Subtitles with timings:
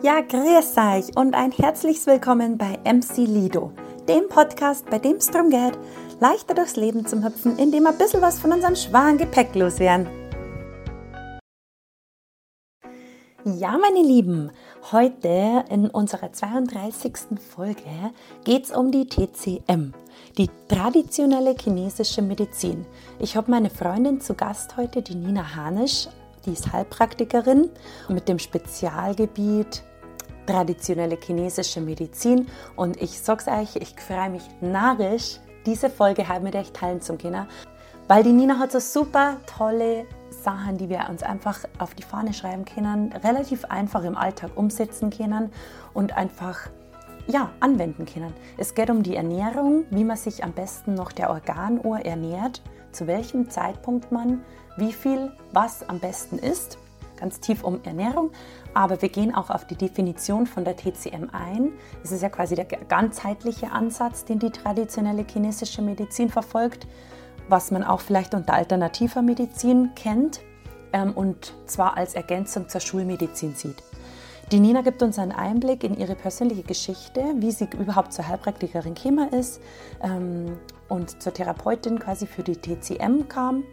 [0.00, 3.72] Ja, grüß euch und ein herzliches Willkommen bei MC Lido,
[4.08, 5.76] dem Podcast, bei dem es darum geht,
[6.20, 10.06] leichter durchs Leben zu hüpfen, indem wir ein bisschen was von unserem schweren Gepäck loswerden.
[13.44, 14.52] Ja, meine Lieben,
[14.92, 17.16] heute in unserer 32.
[17.52, 17.82] Folge
[18.44, 19.94] geht es um die TCM,
[20.36, 22.86] die traditionelle chinesische Medizin.
[23.18, 26.06] Ich habe meine Freundin zu Gast heute, die Nina Hanisch,
[26.46, 27.70] die ist Heilpraktikerin
[28.08, 29.82] mit dem Spezialgebiet
[30.46, 32.48] traditionelle chinesische Medizin.
[32.74, 37.16] Und ich sag's euch, ich freue mich narrisch, diese Folge halt mit euch teilen zu
[37.16, 37.46] können,
[38.08, 42.32] weil die Nina hat so super tolle Sachen, die wir uns einfach auf die Fahne
[42.32, 45.52] schreiben können, relativ einfach im Alltag umsetzen können
[45.92, 46.70] und einfach
[47.26, 48.32] ja, anwenden können.
[48.56, 53.06] Es geht um die Ernährung, wie man sich am besten noch der Organuhr ernährt, zu
[53.06, 54.42] welchem Zeitpunkt man
[54.78, 56.78] wie viel was am besten isst
[57.18, 58.30] ganz tief um Ernährung,
[58.74, 61.72] aber wir gehen auch auf die Definition von der TCM ein.
[62.02, 66.86] Es ist ja quasi der ganzheitliche Ansatz, den die traditionelle chinesische Medizin verfolgt,
[67.48, 70.40] was man auch vielleicht unter alternativer Medizin kennt
[70.92, 73.82] ähm, und zwar als Ergänzung zur Schulmedizin sieht.
[74.52, 78.94] Die Nina gibt uns einen Einblick in ihre persönliche Geschichte, wie sie überhaupt zur Heilpraktikerin
[78.94, 79.60] Chema ist
[80.02, 80.56] ähm,
[80.88, 83.64] und zur Therapeutin quasi für die TCM kam.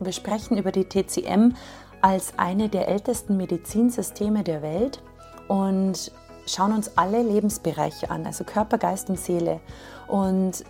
[0.00, 1.54] Wir sprechen über die TCM
[2.02, 5.02] als eine der ältesten Medizinsysteme der Welt
[5.48, 6.12] und
[6.46, 9.60] schauen uns alle Lebensbereiche an, also Körper, Geist und Seele.
[10.06, 10.64] Und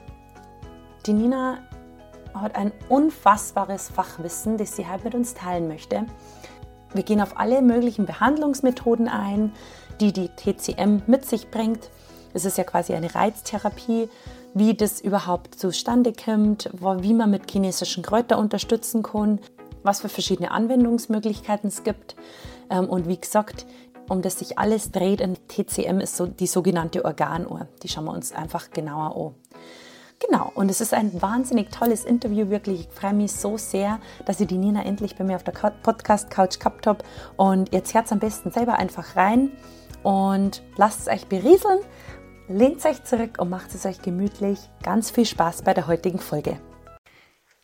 [1.06, 1.58] die Nina
[2.34, 6.06] hat ein unfassbares Fachwissen, das sie halt mit uns teilen möchte.
[6.94, 9.52] Wir gehen auf alle möglichen Behandlungsmethoden ein,
[10.00, 11.91] die die TCM mit sich bringt.
[12.32, 14.08] Es ist ja quasi eine Reiztherapie,
[14.56, 19.38] wie das überhaupt zustande kommt, wie man mit chinesischen Kräutern unterstützen kann,
[19.82, 22.16] was für verschiedene Anwendungsmöglichkeiten es gibt.
[22.70, 23.66] Ähm, und wie gesagt,
[24.08, 27.68] um das sich alles dreht, in TCM ist so die sogenannte Organuhr.
[27.82, 29.34] Die schauen wir uns einfach genauer an.
[30.26, 32.88] Genau, und es ist ein wahnsinnig tolles Interview, wirklich.
[32.88, 36.58] Ich freue mich so sehr, dass ich die Nina endlich bei mir auf der Podcast-Couch
[36.58, 37.04] gehabt habe.
[37.36, 39.50] Und jetzt hört am besten selber einfach rein
[40.02, 41.81] und lasst es euch berieseln,
[42.48, 44.58] lehnt euch zurück und macht es euch gemütlich.
[44.82, 46.58] Ganz viel Spaß bei der heutigen Folge.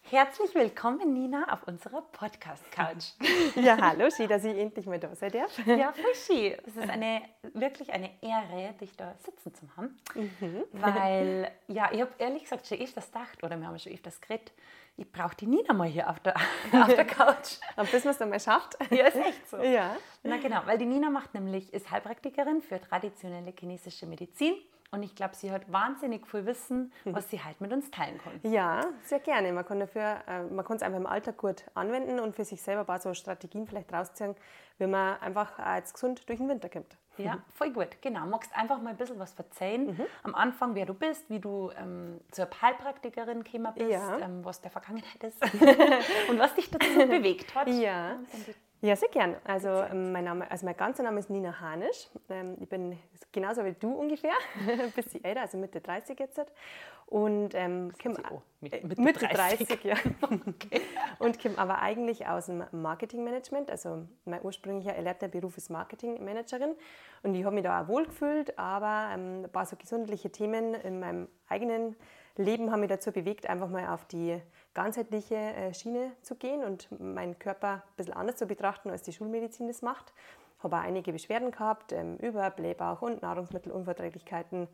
[0.02, 3.12] Herzlich willkommen, Nina, auf unserer Podcast-Couch.
[3.62, 5.58] Ja, hallo, schön, dass ich endlich mal da sein darf.
[5.66, 6.54] Ja, voll schön.
[6.66, 7.22] Es ist eine,
[7.54, 9.96] wirklich eine Ehre, dich da sitzen zu haben.
[10.14, 10.64] Mhm.
[10.72, 14.52] Weil, ja, ich habe ehrlich gesagt schon öfters gedacht, oder wir haben schon öfters geredet,
[14.96, 16.36] ich brauche die Nina mal hier auf der,
[16.72, 17.58] auf der Couch.
[17.76, 18.76] Und bis man es dann mal schafft.
[18.90, 19.58] Ja, ist echt so.
[19.58, 19.96] Ja.
[20.22, 24.54] Na genau, weil die Nina macht nämlich, ist Heilpraktikerin für traditionelle chinesische Medizin
[24.94, 27.14] und ich glaube, sie hat wahnsinnig viel Wissen, hm.
[27.14, 28.38] was sie halt mit uns teilen kann.
[28.42, 29.50] Ja, sehr gerne.
[29.52, 32.60] Man kann dafür, äh, man kann es einfach im Alltag gut anwenden und für sich
[32.60, 34.34] selber ein paar so Strategien vielleicht rausziehen,
[34.76, 36.98] wie man einfach als gesund durch den Winter kommt.
[37.18, 38.00] Ja, voll gut.
[38.00, 38.26] Genau.
[38.26, 39.86] Magst einfach mal ein bisschen was erzählen?
[39.86, 40.06] Mhm.
[40.22, 44.18] Am Anfang, wer du bist, wie du ähm, zur Heilpraktikerin gekommen bist, ja.
[44.18, 45.42] ähm, was der Vergangenheit ist
[46.28, 47.68] und was dich dazu bewegt hat.
[47.68, 48.18] Ja.
[48.84, 49.36] Ja, sehr gern.
[49.44, 52.08] Also ähm, mein, Name, also mein ganzer Name ist Nina Hanisch.
[52.28, 52.98] Ähm, ich bin
[53.30, 54.32] genauso wie du ungefähr,
[54.68, 56.40] ein bisschen älter, also Mitte 30 jetzt.
[57.06, 58.16] Und ähm, Kim,
[58.60, 59.94] Mitte, Mitte 30, 30 ja.
[60.22, 60.80] okay.
[61.20, 63.70] Und Kim aber eigentlich aus dem Marketingmanagement.
[63.70, 66.74] Also mein ursprünglicher erlernter Beruf ist Marketingmanagerin.
[67.22, 70.98] Und ich habe mich da auch wohlgefühlt, aber ähm, ein paar so gesundliche Themen in
[70.98, 71.94] meinem eigenen
[72.36, 74.40] Leben haben mich dazu bewegt, einfach mal auf die
[74.74, 79.12] ganzheitliche äh, Schiene zu gehen und meinen Körper ein bisschen anders zu betrachten, als die
[79.12, 80.12] Schulmedizin das macht.
[80.58, 84.68] Ich Habe auch einige Beschwerden gehabt ähm, über Blähbauch und Nahrungsmittelunverträglichkeiten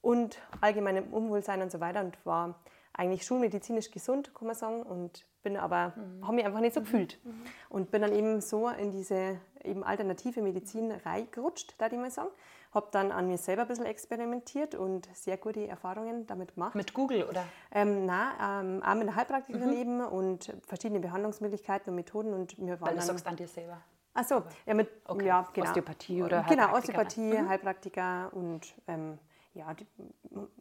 [0.00, 2.54] und allgemeinem Unwohlsein und so weiter und war
[2.92, 6.26] eigentlich schulmedizinisch gesund, kann man sagen, und bin aber, mhm.
[6.26, 6.84] habe mich einfach nicht so mhm.
[6.84, 7.18] gefühlt.
[7.24, 7.42] Mhm.
[7.68, 12.30] Und bin dann eben so in diese eben alternative Medizin reingerutscht, da ich mal sagen.
[12.72, 16.74] Habe dann an mir selber ein bisschen experimentiert und sehr gute Erfahrungen damit gemacht.
[16.74, 17.44] Mit Google oder?
[17.70, 19.76] Ähm, nein, ähm, auch mit der Heilpraktikerin mhm.
[19.76, 22.32] eben und verschiedene Behandlungsmöglichkeiten und Methoden.
[22.32, 23.82] Und wir waren Weil du sagst an dir selber.
[24.14, 25.26] Ach so, ja, mit okay.
[25.26, 25.66] ja, genau.
[25.66, 27.48] Osteopathie oder Genau, Osteopathie, mhm.
[27.48, 29.18] Heilpraktiker und ähm,
[29.54, 29.86] ja, die,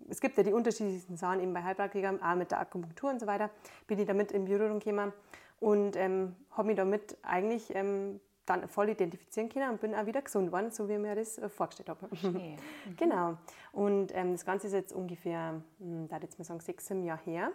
[0.10, 3.28] es gibt ja die unterschiedlichsten Sachen eben bei Heilpraktikern, auch mit der Akupunktur und so
[3.28, 3.50] weiter,
[3.88, 5.14] bin ich damit in Berührung gekommen
[5.60, 10.22] und ähm, habe mich damit eigentlich ähm, dann voll identifizieren können und bin auch wieder
[10.22, 12.10] gesund geworden, so wie ich mir das äh, vorgestellt habe.
[12.22, 12.56] Mhm.
[12.98, 13.38] Genau.
[13.72, 17.22] Und ähm, das Ganze ist jetzt ungefähr, hm, da jetzt mal sagen, sechs, sieben Jahre
[17.24, 17.52] her.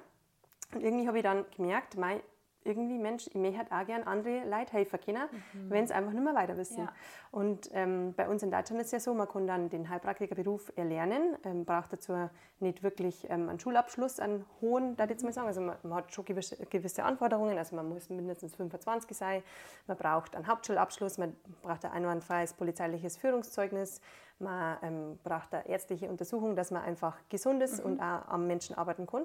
[0.75, 2.21] Und irgendwie habe ich dann gemerkt, mein,
[2.66, 5.22] irgendwie, Mensch, ich möchte auch gerne andere Leute helfen können,
[5.52, 5.70] mhm.
[5.70, 6.84] wenn sie einfach nicht mehr weiter wissen.
[6.84, 6.92] Ja.
[7.30, 10.72] Und ähm, bei uns in Deutschland ist es ja so, man kann dann den Heilpraktikerberuf
[10.76, 12.28] erlernen, ähm, braucht dazu
[12.60, 15.46] nicht wirklich ähm, einen Schulabschluss, einen hohen, da jetzt mal sagen.
[15.46, 19.42] Also man, man, hat schon gewisse, gewisse Anforderungen, also man muss mindestens 25 sein,
[19.86, 24.00] man braucht einen Hauptschulabschluss, man braucht ein einwandfreies polizeiliches Führungszeugnis,
[24.38, 27.92] man ähm, braucht eine ärztliche Untersuchung, dass man einfach gesund ist mhm.
[27.92, 29.24] und auch am Menschen arbeiten kann.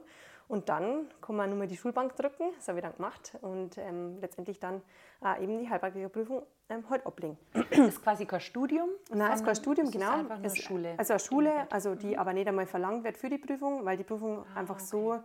[0.52, 3.78] Und dann kann man nur mal die Schulbank drücken, das habe ich dann gemacht, und
[3.78, 4.82] ähm, letztendlich dann
[5.24, 7.38] äh, eben die Heilpraktikerprüfung ähm, halt ablegen.
[7.54, 8.90] Das ist quasi kein Studium?
[9.10, 10.12] Nein, das ist kein Studium, ist genau.
[10.12, 10.96] Einfach eine Schule.
[10.98, 12.20] Also eine Schule, also die mhm.
[12.20, 14.84] aber nicht einmal verlangt wird für die Prüfung, weil die Prüfung ah, einfach okay.
[14.84, 15.20] so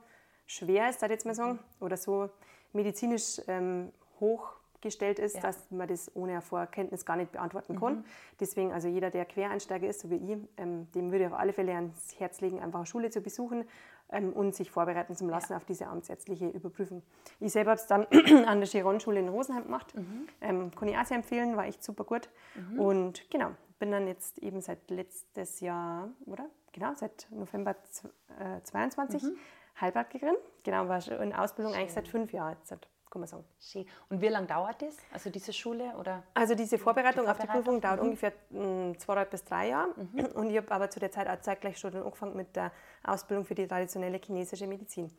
[0.47, 1.85] schwer ist, da jetzt mal sagen, mhm.
[1.85, 2.31] oder so
[2.73, 3.91] medizinisch ähm,
[4.21, 5.41] hoch gestellt ist, ja.
[5.41, 7.97] dass man das ohne Vorkenntnis gar nicht beantworten kann.
[7.97, 8.05] Mhm.
[8.39, 11.53] Deswegen, also jeder, der Quereinsteiger ist, so wie ich, ähm, dem würde ich auf alle
[11.53, 13.65] Fälle ans Herz legen, einfach eine Schule zu besuchen
[14.11, 15.57] ähm, und sich vorbereiten zu lassen ja.
[15.57, 17.03] auf diese amtsärztliche Überprüfung.
[17.41, 18.07] Ich selber habe es dann
[18.47, 19.95] an der Chiron-Schule in Rosenheim gemacht.
[19.95, 20.29] Mhm.
[20.41, 22.29] Ähm, kann ich auch sehr empfehlen, war echt super gut.
[22.55, 22.81] Mhm.
[22.81, 26.47] Und genau, bin dann jetzt eben seit letztes Jahr, oder?
[26.73, 29.39] Genau, seit November 2022 äh, mhm.
[29.81, 30.37] Heilpraktikerin.
[30.63, 31.83] Genau, war in Ausbildung Schön.
[31.83, 32.73] eigentlich seit fünf Jahren jetzt
[33.17, 33.45] kann man sagen.
[33.59, 33.87] Schön.
[34.11, 34.97] Und wie lange dauert das?
[35.13, 35.95] Also diese Schule?
[35.99, 37.31] Oder also diese Vorbereitung, die Vorbereitung?
[37.31, 38.07] auf die Prüfung dauert mhm.
[38.07, 39.89] ungefähr mh, zweieinhalb bis drei Jahre.
[39.97, 40.27] Mhm.
[40.35, 42.73] Und ich habe aber zu der Zeit auch zeitgleich schon angefangen mit der
[43.03, 45.11] Ausbildung für die traditionelle chinesische Medizin.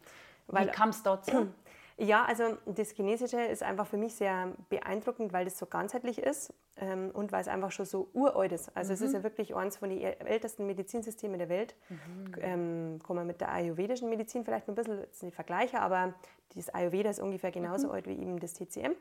[0.47, 1.47] Weil, wie kam es dazu?
[1.99, 6.53] Ja, also das Chinesische ist einfach für mich sehr beeindruckend, weil das so ganzheitlich ist
[6.77, 8.75] ähm, und weil es einfach schon so uralt ist.
[8.75, 8.93] Also mhm.
[8.93, 9.23] es ist ja mhm.
[9.23, 11.75] wirklich eines von den ältesten Medizinsystemen der Welt.
[11.89, 12.33] Mhm.
[12.39, 16.13] Ähm, kann man mit der ayurvedischen Medizin vielleicht ein bisschen jetzt nicht vergleichen, aber
[16.55, 17.93] das Ayurveda ist ungefähr genauso mhm.
[17.93, 18.93] alt wie eben das TCM.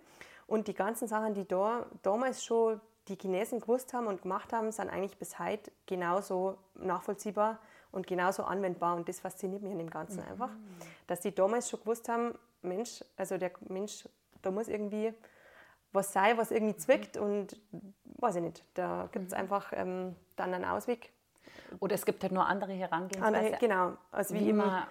[0.46, 4.72] Und die ganzen Sachen, die da damals schon die Chinesen gewusst haben und gemacht haben,
[4.72, 7.58] sind eigentlich bis heute genauso nachvollziehbar
[7.92, 8.96] und genauso anwendbar.
[8.96, 10.30] Und das fasziniert mich an dem Ganzen mhm.
[10.30, 10.50] einfach,
[11.06, 14.08] dass die damals schon gewusst haben, Mensch, also der Mensch,
[14.42, 15.12] da muss irgendwie
[15.92, 17.58] was sein, was irgendwie zwickt und
[18.18, 19.38] weiß ich nicht, da gibt es mhm.
[19.38, 21.12] einfach ähm, dann einen Ausweg.
[21.80, 23.36] Oder es gibt halt nur andere Herangehensweise.
[23.36, 23.92] Andere, genau.
[24.12, 24.84] Also wie, wie man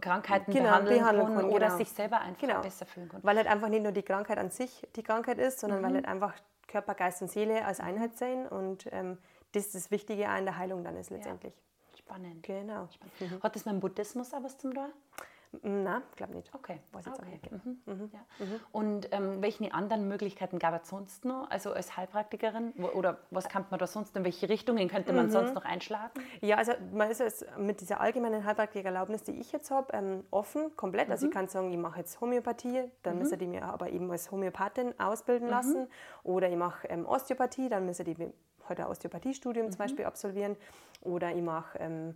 [0.00, 1.78] Krankheiten genau, behandeln, behandeln kann, kann oder genau.
[1.78, 2.60] sich selber einfach genau.
[2.60, 3.22] besser fühlen kann.
[3.22, 5.84] Weil halt einfach nicht nur die Krankheit an sich die Krankheit ist, sondern mhm.
[5.84, 6.34] weil halt einfach
[6.68, 9.18] Körper, Geist und Seele als Einheit sein und ähm,
[9.52, 11.54] das ist das Wichtige auch in der Heilung dann ist letztendlich.
[11.54, 11.60] Ja.
[12.12, 12.42] Spannend.
[12.42, 12.88] Genau.
[12.88, 13.20] Spannend.
[13.20, 13.42] Mhm.
[13.42, 14.92] Hat das mit dem Buddhismus auch was zum tun?
[15.60, 16.50] Nein, glaube nicht.
[16.54, 16.80] Okay.
[16.92, 17.30] Weiß jetzt okay.
[17.30, 17.52] Nicht.
[17.52, 17.78] Mhm.
[17.84, 18.10] Mhm.
[18.12, 18.44] Ja.
[18.44, 18.60] Mhm.
[18.72, 21.50] Und ähm, welche anderen Möglichkeiten gab es sonst noch?
[21.50, 22.72] Also als Heilpraktikerin?
[22.94, 25.30] Oder was kann man da sonst, in welche Richtungen könnte man mhm.
[25.30, 26.18] sonst noch einschlagen?
[26.40, 30.74] Ja, also man ist jetzt mit dieser allgemeinen Heilpraktikererlaubnis, die ich jetzt habe, ähm, offen,
[30.74, 31.10] komplett.
[31.10, 31.36] Also ich mhm.
[31.36, 35.48] kann sagen, ich mache jetzt Homöopathie, dann müsste die mir aber eben als Homöopathin ausbilden
[35.48, 35.52] mhm.
[35.52, 35.88] lassen.
[36.22, 38.16] Oder ich mache ähm, Osteopathie, dann müsste die
[38.68, 40.56] heute ein Osteopathiestudium zum Beispiel absolvieren.
[41.02, 42.14] Oder ich mache ähm,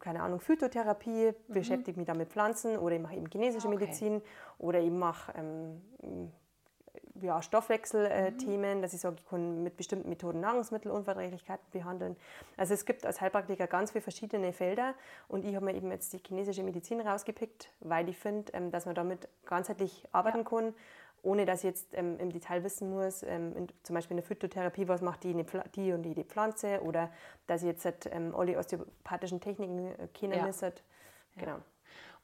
[0.00, 1.52] keine Ahnung, Phytotherapie, mhm.
[1.52, 3.78] beschäftige mich da mit Pflanzen oder ich mache eben chinesische okay.
[3.78, 4.22] Medizin
[4.58, 5.82] oder ich mache ähm,
[7.20, 8.82] ja, Stoffwechselthemen, äh, mhm.
[8.82, 12.16] dass ich sage, ich kann mit bestimmten Methoden Nahrungsmittelunverträglichkeiten behandeln.
[12.56, 14.94] Also es gibt als Heilpraktiker ganz viele verschiedene Felder
[15.26, 18.86] und ich habe mir eben jetzt die chinesische Medizin rausgepickt, weil ich finde, ähm, dass
[18.86, 20.44] man damit ganzheitlich arbeiten ja.
[20.44, 20.74] kann
[21.22, 24.26] ohne dass ich jetzt ähm, im Detail wissen muss, ähm, in, zum Beispiel in der
[24.26, 25.34] Phytotherapie, was macht die,
[25.74, 27.10] die und die, die Pflanze oder
[27.46, 30.46] dass ich jetzt halt, ähm, alle osteopathischen Techniken äh, kennen ja.
[30.46, 30.72] müsste.
[31.36, 31.52] Genau.
[31.52, 31.62] Ja.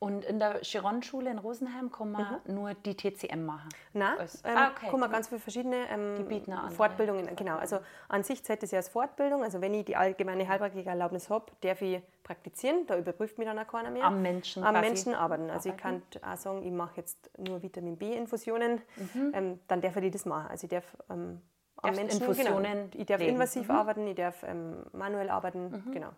[0.05, 2.55] Und in der Chiron-Schule in Rosenheim kann man mhm.
[2.55, 3.71] nur die TCM machen?
[3.95, 4.91] Nein, ähm, ah, okay.
[4.91, 7.57] kann man ganz viele verschiedene ähm, Fortbildungen, genau.
[7.57, 7.79] Also
[8.09, 9.43] an sich zählt das ja als Fortbildung.
[9.43, 12.87] Also wenn ich die allgemeine Heilpraktikererlaubnis habe, darf ich praktizieren.
[12.87, 14.05] Da überprüft mich dann auch keiner mehr.
[14.05, 15.49] Am Menschen Am Menschen arbeiten.
[15.49, 16.03] Also arbeiten.
[16.13, 18.83] ich kann auch sagen, ich mache jetzt nur Vitamin B-Infusionen.
[18.97, 19.33] Mhm.
[19.33, 20.49] Ähm, dann darf ich das machen.
[20.51, 21.41] Also ich darf ähm,
[21.77, 22.21] am Menschen.
[22.21, 23.33] Infusionen genau, ich darf leben.
[23.33, 23.75] invasiv mhm.
[23.75, 25.93] arbeiten, ich darf ähm, manuell arbeiten, mhm.
[25.93, 26.11] genau.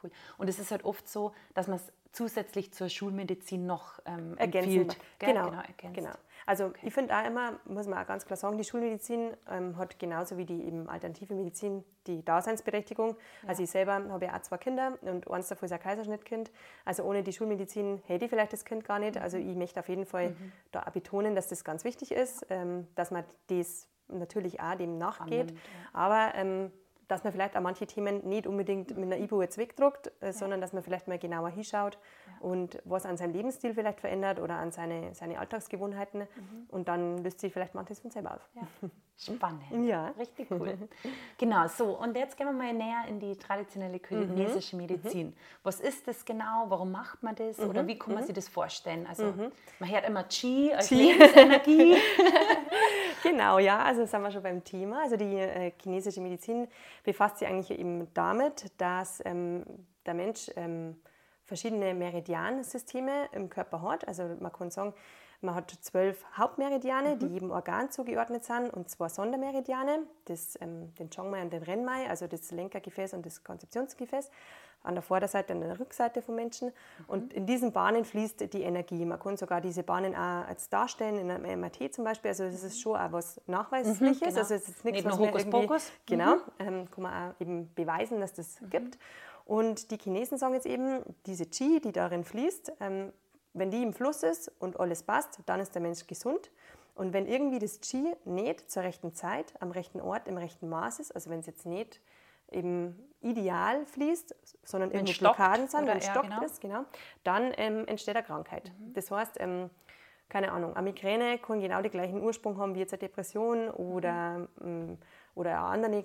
[0.00, 0.12] Cool.
[0.38, 4.96] Und es ist halt oft so, dass man es zusätzlich zur Schulmedizin noch ähm, empfiehlt.
[5.18, 6.12] Genau, genau, genau.
[6.46, 6.86] Also okay.
[6.86, 10.36] ich finde auch immer, muss man auch ganz klar sagen, die Schulmedizin ähm, hat genauso
[10.36, 13.10] wie die eben alternative Medizin die Daseinsberechtigung.
[13.42, 13.48] Ja.
[13.48, 16.50] Also ich selber habe ja auch zwei Kinder und eins davon ist ein Kaiserschnittkind.
[16.84, 19.16] Also ohne die Schulmedizin hätte ich vielleicht das Kind gar nicht.
[19.16, 20.52] Also ich möchte auf jeden Fall mhm.
[20.72, 24.98] da auch betonen, dass das ganz wichtig ist, ähm, dass man das natürlich auch dem
[24.98, 25.50] nachgeht.
[25.50, 25.58] Annimmt, ja.
[25.92, 26.72] Aber ähm,
[27.08, 30.60] dass man vielleicht auch manche Themen nicht unbedingt mit einer Ibu jetzt wegdruckt, äh, sondern
[30.60, 31.98] dass man vielleicht mal genauer hinschaut.
[32.42, 36.20] Und was an seinem Lebensstil vielleicht verändert oder an seine, seine Alltagsgewohnheiten.
[36.20, 36.66] Mhm.
[36.68, 38.50] Und dann löst sich vielleicht manches von selber auf.
[38.54, 38.90] Ja.
[39.16, 39.62] Spannend.
[39.86, 40.08] Ja.
[40.18, 40.76] Richtig cool.
[41.38, 41.96] genau, so.
[41.96, 44.82] Und jetzt gehen wir mal näher in die traditionelle chinesische mhm.
[44.82, 45.26] Medizin.
[45.28, 45.34] Mhm.
[45.62, 46.64] Was ist das genau?
[46.68, 47.60] Warum macht man das?
[47.60, 47.88] Oder mhm.
[47.88, 48.26] wie kann man mhm.
[48.26, 49.06] sich das vorstellen?
[49.06, 49.52] Also, mhm.
[49.78, 50.94] man hört immer Qi als Qi.
[50.96, 51.96] Lebensenergie.
[53.22, 53.84] genau, ja.
[53.84, 55.02] Also, sind wir schon beim Thema.
[55.02, 56.66] Also, die äh, chinesische Medizin
[57.04, 59.64] befasst sich eigentlich eben damit, dass ähm,
[60.04, 60.96] der Mensch ähm,
[61.44, 64.06] verschiedene Meridiansysteme im Körper hat.
[64.08, 64.94] Also, man kann sagen,
[65.44, 67.18] Man hat zwölf Hauptmeridiane, mhm.
[67.18, 72.08] die jedem Organ zugeordnet sind, und zwei Sondermeridiane, das, ähm, den Chongmai und den Renmai,
[72.08, 74.30] also das Lenkergefäß und das Konzeptionsgefäß
[74.84, 76.68] an der Vorderseite und an der Rückseite vom Menschen.
[76.68, 77.04] Mhm.
[77.08, 79.04] Und in diesen Bahnen fließt die Energie.
[79.04, 82.28] Man kann sogar diese Bahnen auch als darstellen, in einem MRT zum Beispiel.
[82.28, 84.00] Also das ist schon auch was Nachweisliches.
[84.00, 84.38] Mhm, genau.
[84.38, 85.92] Also es ist nichts, Nicht was nur Hokus Pokus.
[86.06, 86.40] Genau, mhm.
[86.60, 88.70] ähm, kann man auch eben beweisen, dass das mhm.
[88.70, 88.98] gibt.
[89.44, 93.12] Und die Chinesen sagen jetzt eben, diese Qi, die darin fließt, ähm,
[93.54, 96.50] wenn die im Fluss ist und alles passt, dann ist der Mensch gesund.
[96.94, 101.00] Und wenn irgendwie das Qi nicht zur rechten Zeit, am rechten Ort, im rechten Maß
[101.00, 102.00] ist, also wenn es jetzt nicht
[102.50, 106.44] eben ideal fließt, sondern wenn irgendwo Blockaden sind, wenn es stockt genau.
[106.44, 106.84] ist, genau,
[107.24, 108.70] dann ähm, entsteht eine Krankheit.
[108.78, 108.94] Mhm.
[108.94, 109.70] Das heißt, ähm,
[110.28, 114.38] keine Ahnung, eine Migräne kann genau den gleichen Ursprung haben wie jetzt eine Depression oder,
[114.38, 114.48] mhm.
[114.64, 114.98] ähm,
[115.34, 116.04] oder eine andere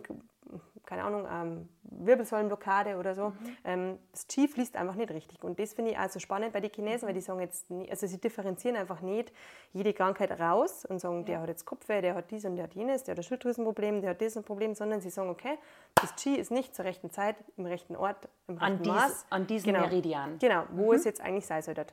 [0.85, 3.29] keine Ahnung, ähm, Wirbelsäulenblockade oder so.
[3.29, 3.57] Mhm.
[3.65, 5.43] Ähm, das Qi fließt einfach nicht richtig.
[5.43, 8.07] Und das finde ich also spannend bei den Chinesen, weil die sagen jetzt, nie, also
[8.07, 9.33] sie differenzieren einfach nicht
[9.73, 11.23] jede Krankheit raus und sagen, ja.
[11.25, 14.01] der hat jetzt Kopfweh, der hat dies und der hat jenes, der hat ein Schilddrüsenproblem,
[14.01, 15.57] der hat ein Problem, sondern sie sagen, okay,
[15.95, 19.25] das Qi ist nicht zur rechten Zeit, im rechten Ort, im rechten an dies, Maß.
[19.29, 19.85] An diesem genau.
[19.85, 20.39] Meridian.
[20.39, 20.93] Genau, wo mhm.
[20.97, 21.85] es jetzt eigentlich sein sollte.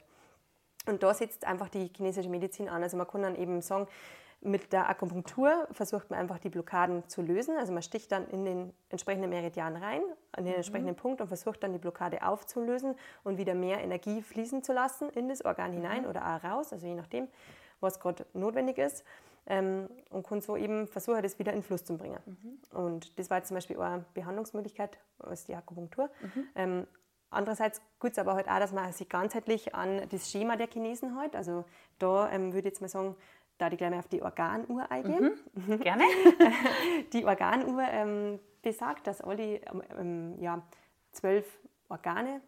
[0.86, 2.82] Und da setzt einfach die chinesische Medizin an.
[2.82, 3.88] Also man kann dann eben sagen,
[4.44, 7.56] mit der Akupunktur versucht man einfach die Blockaden zu lösen.
[7.56, 10.56] Also man sticht dann in den entsprechenden Meridian rein, an den mhm.
[10.56, 15.08] entsprechenden Punkt und versucht dann die Blockade aufzulösen und wieder mehr Energie fließen zu lassen
[15.10, 15.76] in das Organ mhm.
[15.76, 17.28] hinein oder auch raus, also je nachdem,
[17.80, 19.04] was gerade notwendig ist.
[19.46, 22.18] Ähm, und kann so eben versuchen, das wieder in Fluss zu bringen.
[22.24, 22.78] Mhm.
[22.78, 26.08] Und das war jetzt zum Beispiel eine Behandlungsmöglichkeit, als die Akupunktur.
[26.22, 26.48] Mhm.
[26.54, 26.86] Ähm,
[27.34, 31.18] Andererseits gut es aber halt auch, dass man sich ganzheitlich an das Schema der Chinesen
[31.18, 31.34] hält.
[31.34, 31.64] Also
[31.98, 33.16] da ähm, würde ich jetzt mal sagen,
[33.58, 35.32] da ich gleich mal auf die Organuhr eingehen.
[35.54, 36.04] Mhm, gerne.
[37.12, 39.60] die Organuhr ähm, besagt, dass alle
[39.98, 40.62] ähm, ja,
[41.12, 41.46] zwölf
[41.88, 42.40] Organe,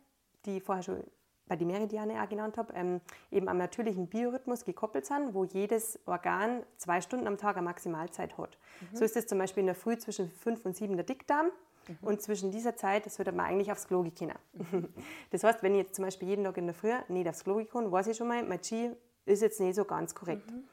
[0.45, 1.05] die ich vorher schon
[1.49, 5.99] bei den Meridiane auch genannt habe, ähm, eben am natürlichen Biorhythmus gekoppelt sind, wo jedes
[6.07, 8.59] Organ zwei Stunden am Tag eine Maximalzeit hat.
[8.81, 8.97] Mhm.
[8.97, 11.47] So ist es zum Beispiel in der Früh zwischen fünf und sieben der Dickdarm.
[11.87, 11.97] Mhm.
[12.01, 14.93] Und zwischen dieser Zeit sollte man eigentlich aufs Klo gehen können.
[15.31, 17.57] Das heißt, wenn ich jetzt zum Beispiel jeden Tag in der Früh nicht aufs Klo
[17.57, 18.91] gehen weiß ich schon mal, mein Chi
[19.25, 20.51] ist jetzt nicht so ganz korrekt.
[20.51, 20.65] Mhm.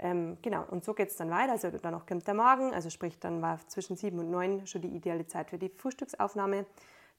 [0.00, 1.52] Ähm, genau, und so geht es dann weiter.
[1.52, 4.88] Also danach kommt der Morgen, also sprich, dann war zwischen sieben und neun schon die
[4.88, 6.66] ideale Zeit für die Frühstücksaufnahme.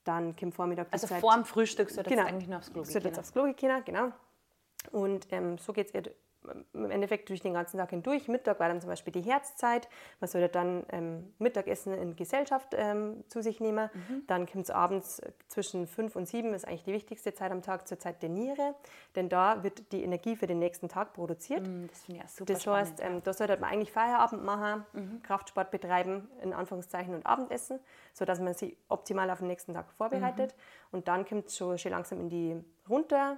[0.05, 1.15] Dann kommt Vormittag die also Zeit.
[1.17, 2.91] Also vor dem Frühstück sollte genau, eigentlich noch aufs Klo gehen.
[2.91, 4.11] Sollte aufs Klo gehen, genau.
[4.91, 6.13] Und ähm, so geht es
[6.73, 8.27] im Endeffekt durch den ganzen Tag hindurch.
[8.27, 9.89] Mittag war dann zum Beispiel die Herzzeit.
[10.19, 13.89] Man sollte dann ähm, Mittagessen in Gesellschaft ähm, zu sich nehmen.
[13.93, 14.23] Mhm.
[14.27, 17.87] Dann kommt es abends zwischen fünf und sieben, ist eigentlich die wichtigste Zeit am Tag,
[17.87, 18.75] zur Zeit der Niere.
[19.15, 21.67] Denn da wird die Energie für den nächsten Tag produziert.
[21.67, 24.85] Mhm, das finde ich auch super Das heißt, ähm, da sollte man eigentlich Feierabend machen,
[24.93, 25.21] mhm.
[25.23, 27.79] Kraftsport betreiben, in Anführungszeichen, und Abendessen,
[28.13, 30.55] sodass man sich optimal auf den nächsten Tag vorbereitet.
[30.91, 33.37] Und dann kommt es schon, schon langsam in die runter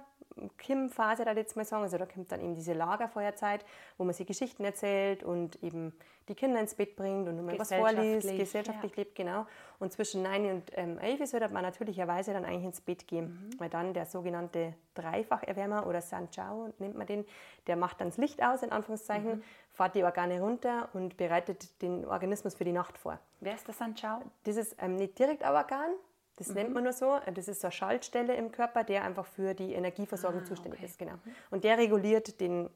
[0.58, 1.82] Kim-Phase, da jetzt mal sagen.
[1.82, 3.64] Also da kommt dann eben diese Lagerfeuerzeit,
[3.98, 5.92] wo man sich Geschichten erzählt und eben
[6.28, 9.02] die Kinder ins Bett bringt und mal was vorliest, gesellschaftlich ja.
[9.02, 9.46] lebt, genau.
[9.80, 13.60] Und zwischen 9 und ähm, 11 sollte man natürlicherweise dann eigentlich ins Bett gehen, mhm.
[13.60, 17.24] weil dann der sogenannte Dreifacherwärmer oder Sanchao nennt man den,
[17.66, 19.42] der macht dann das Licht aus, in Anführungszeichen, mhm.
[19.72, 23.18] fährt die Organe runter und bereitet den Organismus für die Nacht vor.
[23.40, 24.22] Wer ist der Sanchao?
[24.44, 25.90] Das ist ähm, nicht direkt ein Organ,
[26.36, 26.54] das mhm.
[26.54, 27.18] nennt man nur so.
[27.34, 30.86] Das ist so eine Schaltstelle im Körper, der einfach für die Energieversorgung ah, zuständig okay.
[30.86, 30.98] ist.
[30.98, 31.12] Genau.
[31.12, 31.34] Mhm.
[31.50, 32.70] Und der reguliert den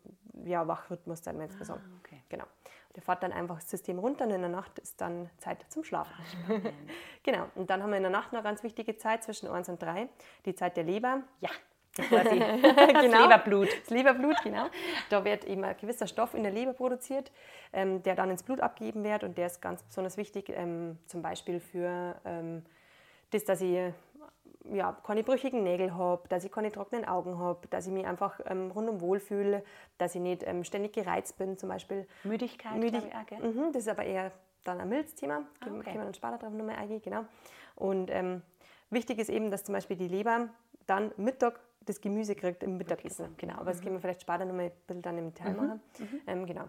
[0.44, 1.78] ja, Wachrhythmus, dann, wenn es ah.
[2.04, 2.22] Okay.
[2.28, 2.44] Genau.
[2.94, 5.84] Der fährt dann einfach das System runter und in der Nacht ist dann Zeit zum
[5.84, 6.14] Schlafen.
[6.48, 6.60] Ah,
[7.22, 7.46] genau.
[7.54, 9.82] Und dann haben wir in der Nacht noch eine ganz wichtige Zeit zwischen 1 und
[9.82, 10.08] 3,
[10.44, 11.22] die Zeit der Leber.
[11.40, 11.50] Ja.
[11.96, 13.22] Das genau.
[13.22, 13.68] Leberblut.
[13.80, 14.66] Das Leberblut, genau.
[15.08, 17.32] Da wird eben ein gewisser Stoff in der Leber produziert,
[17.72, 21.22] ähm, der dann ins Blut abgegeben wird und der ist ganz besonders wichtig, ähm, zum
[21.22, 22.64] Beispiel für ähm,
[23.30, 23.92] das, dass ich
[24.72, 28.40] ja, keine brüchigen Nägel habe, dass ich keine trockenen Augen habe, dass ich mich einfach
[28.46, 29.62] ähm, rundum wohlfühle,
[29.98, 32.06] dass ich nicht ähm, ständig gereizt bin, zum Beispiel.
[32.24, 34.32] Müdigkeit, Müdig ich auch, mhm, Das ist aber eher
[34.64, 35.82] dann ein Milzthema, ah, okay.
[35.84, 37.24] können wir dann später drauf nochmal eingehen, genau.
[37.76, 38.42] Und ähm,
[38.90, 40.48] wichtig ist eben, dass zum Beispiel die Leber
[40.86, 43.34] dann Mittag das Gemüse kriegt im Mittagessen.
[43.36, 43.84] Genau, aber das mhm.
[43.84, 45.56] können wir vielleicht später nochmal ein bisschen dann im Detail mhm.
[45.56, 45.80] machen.
[45.98, 46.20] Mhm.
[46.26, 46.64] Ähm, genau.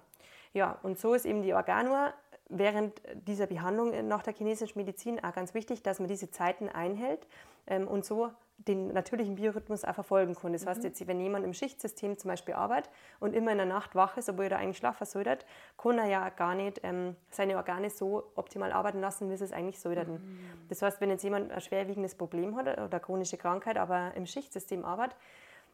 [0.53, 2.13] Ja, und so ist eben die Organuhr
[2.49, 7.27] während dieser Behandlung nach der chinesischen Medizin auch ganz wichtig, dass man diese Zeiten einhält
[7.67, 10.51] ähm, und so den natürlichen Biorhythmus auch verfolgen kann.
[10.51, 10.69] Das mhm.
[10.69, 14.17] heißt, jetzt, wenn jemand im Schichtsystem zum Beispiel arbeitet und immer in der Nacht wach
[14.17, 15.37] ist, obwohl er eigentlich schlafen sollte,
[15.77, 19.51] kann er ja gar nicht ähm, seine Organe so optimal arbeiten lassen, wie sie es
[19.51, 20.13] eigentlich sollten.
[20.13, 20.39] Mhm.
[20.69, 24.83] Das heißt, wenn jetzt jemand ein schwerwiegendes Problem hat oder chronische Krankheit, aber im Schichtsystem
[24.83, 25.17] arbeitet,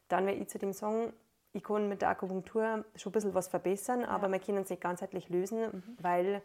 [0.10, 1.14] dann wäre ich zu dem sagen,
[1.54, 4.08] ich kann mit der Akupunktur schon ein bisschen was verbessern, ja.
[4.08, 5.84] aber wir können es nicht ganzheitlich lösen, mhm.
[6.02, 6.42] weil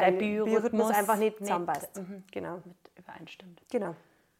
[0.00, 1.96] dein Biorhythmus, Biorhythmus einfach nicht zusammenpasst.
[1.96, 2.24] Nicht, mhm.
[2.30, 2.56] genau.
[2.64, 3.62] Mit übereinstimmt.
[3.70, 3.94] Genau.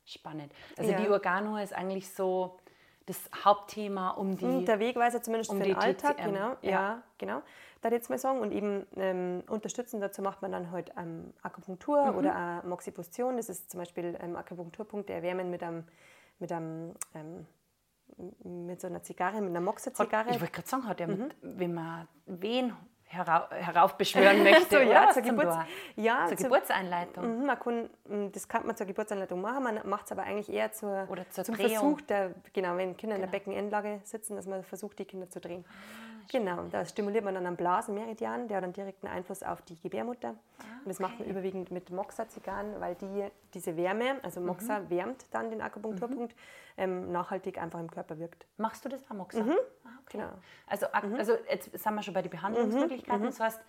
[0.04, 0.52] Spannend.
[0.76, 1.00] Also ja.
[1.00, 2.58] die Organo ist eigentlich so
[3.06, 4.44] das Hauptthema um die.
[4.44, 6.48] Und der Wegweiser zumindest um für den Alltag, TCM, genau.
[6.62, 6.70] ja.
[6.70, 7.42] Ja, genau.
[7.80, 8.40] Da jetzt mal sagen.
[8.40, 12.16] Und eben ähm, unterstützend dazu macht man dann halt ähm, Akupunktur Mhm.
[12.16, 13.36] oder auch Moxibustion.
[13.36, 15.84] Das ist zum Beispiel ähm, Akupunkturpunkte erwärmen mit einem,
[16.38, 17.46] mit einem ähm,
[18.44, 20.30] mit so einer Zigarre, mit einer Moxa-Zigarre.
[20.30, 21.18] ich wollte gerade sagen, hat er, Mhm.
[21.18, 22.72] mit, wenn man wen
[23.12, 25.66] herau heraufbeschwören möchte, So, ja, zur, da?
[25.96, 27.38] ja, zur zur- Geburtseinleitung.
[27.40, 30.50] Mhm, man kann, mm, das kann man zur Geburtsanleitung machen, man macht es aber eigentlich
[30.52, 31.70] eher zur, Oder zur zum Drehung.
[31.96, 35.40] Versuch, der, genau, wenn Kinder in der Beckenendlage sitzen, dass man versucht, die Kinder zu
[35.40, 35.64] drehen.
[36.22, 39.78] Ah, genau, da stimuliert man dann einen Blasenmeridian, der hat dann direkten Einfluss auf die
[39.80, 40.30] Gebärmutter.
[40.30, 43.24] Und das macht man überwiegend mit Moxa-Zigarren, weil die,
[43.54, 44.90] diese Wärme, also Moxa Mhm.
[44.90, 46.34] wärmt dann den Akupunkturpunkt,
[46.76, 48.46] ähm, nachhaltig einfach im Körper wirkt.
[48.56, 49.40] Machst du das auch, Moxa?
[49.84, 50.18] Ah, okay.
[50.18, 50.30] Genau.
[50.66, 53.22] Also, ak- also jetzt sind wir schon bei den Behandlungsmöglichkeiten.
[53.24, 53.60] Das heißt,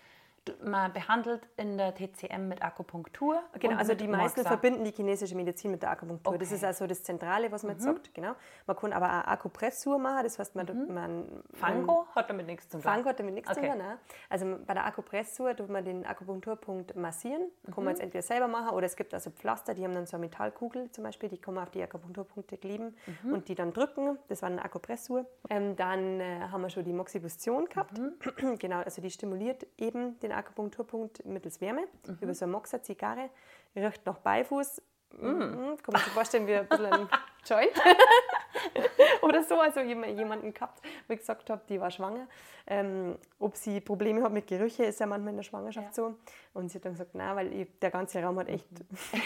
[0.64, 3.42] man behandelt in der TCM mit Akupunktur.
[3.60, 4.50] Genau, also die meisten Moxa.
[4.50, 6.38] verbinden die chinesische Medizin mit der Akupunktur.
[6.38, 6.56] Das Okay.
[6.56, 8.14] ist also das Zentrale, was man jetzt sagt.
[8.14, 8.34] Genau.
[8.68, 12.78] Man kann aber auch Akupressur machen, das heißt, man, man Fango hat damit nichts zu
[12.78, 12.82] tun.
[12.82, 13.62] Fango hat damit nichts Okay.
[13.62, 13.78] zu tun.
[13.78, 13.98] Ne?
[14.30, 17.50] Also bei der Akupressur tut man den Akupunkturpunkt massieren.
[17.66, 17.84] Kann Mhm.
[17.86, 20.26] man jetzt entweder selber machen oder es gibt also Pflaster, die haben dann so eine
[20.26, 23.34] Metallkugel zum Beispiel, die kann man auf die Akupunkturpunkte kleben Mhm.
[23.34, 24.18] und die dann drücken.
[24.28, 25.26] Das war eine Akupressur.
[25.50, 27.98] Ähm, dann äh, haben wir schon die Moxibustion gehabt.
[27.98, 28.14] Mhm.
[28.60, 32.18] genau, also die stimuliert eben den Akupunkturpunkt mittels Wärme Mhm.
[32.22, 33.30] über so eine Moxa-Zigarre.
[33.75, 34.82] Riecht nach Beifuß.
[35.20, 35.78] Mhm.
[35.84, 37.08] Kann man sich vorstellen wie ein bisschen ein
[37.46, 37.72] Joint
[39.22, 39.60] oder so.
[39.60, 42.28] Also jem- jemanden gehabt, ich gesagt habe, die war schwanger.
[42.66, 46.16] Ähm, ob sie Probleme hat mit Gerüche, ist ja manchmal in der Schwangerschaft so.
[46.54, 48.68] Und sie hat dann gesagt, nein, weil ich, der ganze Raum hat echt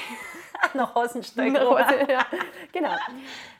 [0.73, 1.45] Nach Hosenstück.
[1.59, 2.25] Hose, ja.
[2.73, 2.95] genau.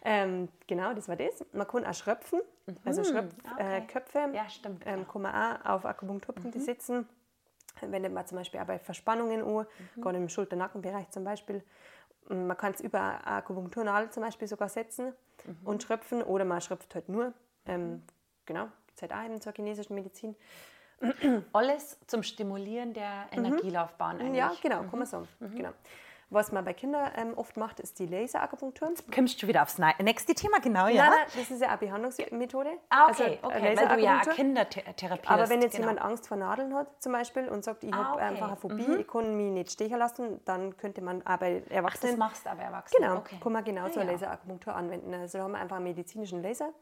[0.04, 1.46] Ähm, genau, das war das.
[1.54, 2.42] Man kann auch schröpfen,
[2.84, 3.78] also Schröpfköpfe okay.
[3.78, 7.08] äh, Köpfe, Ja, stimmt, Ähm, kann man auch auf Akupunkturpunkte setzen.
[7.82, 9.66] Wendet man zum Beispiel auch bei Verspannungen an,
[10.02, 11.64] gerade im Schulter-Nackenbereich zum Beispiel.
[12.30, 15.14] Mm, Man kann es über Akupunkturnadel zum Beispiel sogar setzen
[15.64, 17.34] und schröpfen oder man schröpft halt nur.
[17.66, 18.04] Ähm,
[18.46, 20.36] genau, gibt es halt auch eben zur chinesischen Medizin.
[21.54, 24.30] Alles zum Stimulieren der Energielaufbahn eigentlich.
[24.32, 24.36] Mhm.
[24.36, 25.28] Ja, genau, kann man sagen.
[25.56, 25.70] Genau.
[26.30, 28.92] Was man bei Kindern ähm, oft macht, ist die Laserakupunktur.
[29.16, 31.06] Kommst du wieder aufs nächste Thema, genau, ja?
[31.06, 32.70] Nein, nein, das ist ja eine Behandlungsmethode.
[32.90, 34.20] Ah, Also, okay, äh, okay, weil du ja.
[34.20, 35.88] Kindertherapie Aber wenn jetzt genau.
[35.88, 38.24] jemand Angst vor Nadeln hat zum Beispiel und sagt, ich Ah, habe okay.
[38.26, 41.68] einfach eine Phobie, ich kann mich nicht stechen lassen, dann könnte man auch bei Ach,
[41.70, 43.08] das Erwachsenen, machst du aber Erwachsene.
[43.08, 43.38] genau, okay.
[43.42, 44.18] kann man genauso Ah, eine ja.
[44.18, 45.14] Laserakupunktur anwenden.
[45.14, 46.74] Also da haben wir einfach einen medizinischen Laser,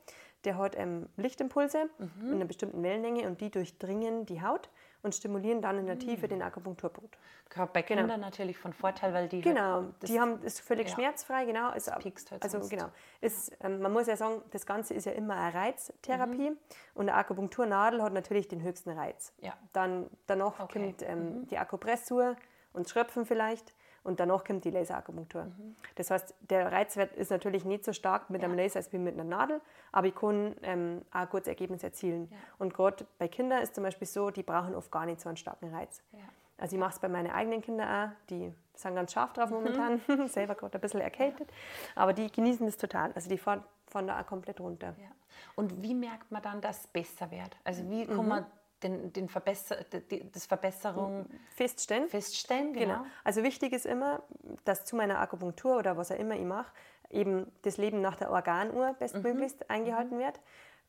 [0.43, 2.27] der hat ähm, Lichtimpulse Mhm.
[2.29, 4.69] in einer bestimmten Wellenlänge und die durchdringen die Haut
[5.05, 5.99] und stimulieren dann in der Mhm.
[5.99, 7.15] Tiefe den Akupunkturpunkt.
[7.49, 10.95] Gerade bei Kindern natürlich von Vorteil, weil die Genau, das- die haben ist völlig ja.
[10.95, 11.71] schmerzfrei, genau.
[11.73, 12.71] Ist, ab- piekst halt also sonst.
[12.71, 12.87] genau,
[13.21, 16.57] ist, ähm, man muss ja sagen, das Ganze ist ja immer eine Reiztherapie Mhm.
[16.95, 19.31] und eine Akupunkturnadel hat natürlich den höchsten Reiz.
[19.41, 19.53] Ja.
[19.73, 20.79] Dann danach Okay.
[20.79, 20.83] Mhm.
[20.85, 22.35] kommt ähm, die Akupressur
[22.73, 23.74] und Schröpfen vielleicht
[24.05, 25.43] und danach kommt die Laserakupunktur.
[25.45, 25.75] Mhm.
[25.95, 29.15] Das heißt, der Reizwert ist natürlich nicht so stark mit einem Laser als wie mit
[29.15, 29.59] einer Nadel,
[29.91, 32.31] aber ich kann ähm, auch ein gutes Ergebnis erzielen.
[32.57, 35.37] Und gerade bei Kindern ist zum Beispiel so, die brauchen oft gar nicht so einen
[35.37, 36.01] starken Reiz.
[36.13, 36.19] Ja.
[36.57, 39.55] Also ich mache es bei meinen eigenen Kindern auch, die sind ganz scharf drauf Mhm.
[39.57, 41.49] momentan, selber gerade ein bisschen erkältet,
[41.95, 43.11] aber die genießen das total.
[43.13, 44.95] Also die fahren, fahren da auch komplett runter.
[45.01, 45.09] Ja.
[45.55, 47.57] Und wie merkt man dann, dass es besser wird?
[47.65, 48.15] Also wie Mhm.
[48.15, 48.45] kann man
[48.85, 49.77] den, den Verbesser,
[50.11, 52.07] die, das Verbesserung Feststellen.
[52.07, 52.73] feststellen?
[52.73, 52.93] Genau.
[52.99, 53.05] Genau.
[53.23, 54.21] Also wichtig ist immer,
[54.63, 56.71] dass zu meiner Akupunktur oder was auch immer ich mache,
[57.09, 59.65] eben das Leben nach der Organuhr bestmöglichst Mhm.
[59.69, 60.39] eingehalten wird.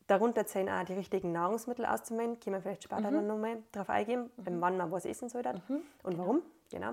[0.06, 2.38] Darunter zählen auch die richtigen Nahrungsmittel auszuwählen.
[2.38, 3.14] Können wir vielleicht später Mhm.
[3.14, 5.42] dann nochmal drauf eingehen, ähm, wann man was essen soll
[6.04, 6.42] und warum.
[6.70, 6.92] Genau.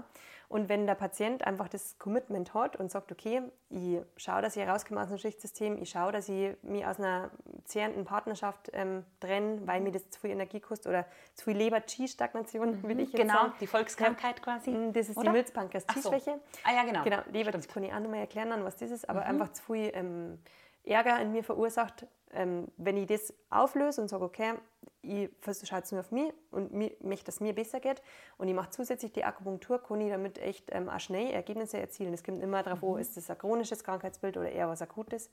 [0.50, 4.68] Und wenn der Patient einfach das Commitment hat und sagt, okay, ich schaue, dass ich
[4.68, 7.32] rauskomme aus dem Schichtsystem, ich schaue, dass ich mich aus einer
[7.66, 12.84] zehrenden Partnerschaft ähm, trenne, weil mir das zu viel Energie kostet oder zu viel Leber-Qi-Stagnation,
[12.84, 13.54] will ich jetzt Genau, sagen.
[13.60, 14.72] die Volkskrankheit quasi.
[14.72, 15.28] Mm, Das ist oder?
[15.32, 16.40] die Milzpankreas-T-Schwäche.
[16.64, 17.04] Ah ja, genau.
[17.04, 17.66] Genau, Leber, Stimmt.
[17.66, 19.10] das kann ich auch noch mal erklären, was das ist, Mhm.
[19.18, 20.40] aber einfach zu viel ähm,
[20.84, 24.54] Ärger in mir verursacht, ähm, wenn ich das auflöse und sage, okay,
[25.02, 25.30] ich
[25.66, 26.72] schaue jetzt nur auf mich und
[27.04, 28.02] möchte, dass es mir besser geht
[28.38, 32.14] und ich mache zusätzlich die Akupunktur, kann ich damit echt ähm, auch schnell Ergebnisse erzielen.
[32.14, 32.96] Es kommt immer darauf Mhm.
[32.96, 35.30] an, ist das ein chronisches Krankheitsbild oder eher was Akutes.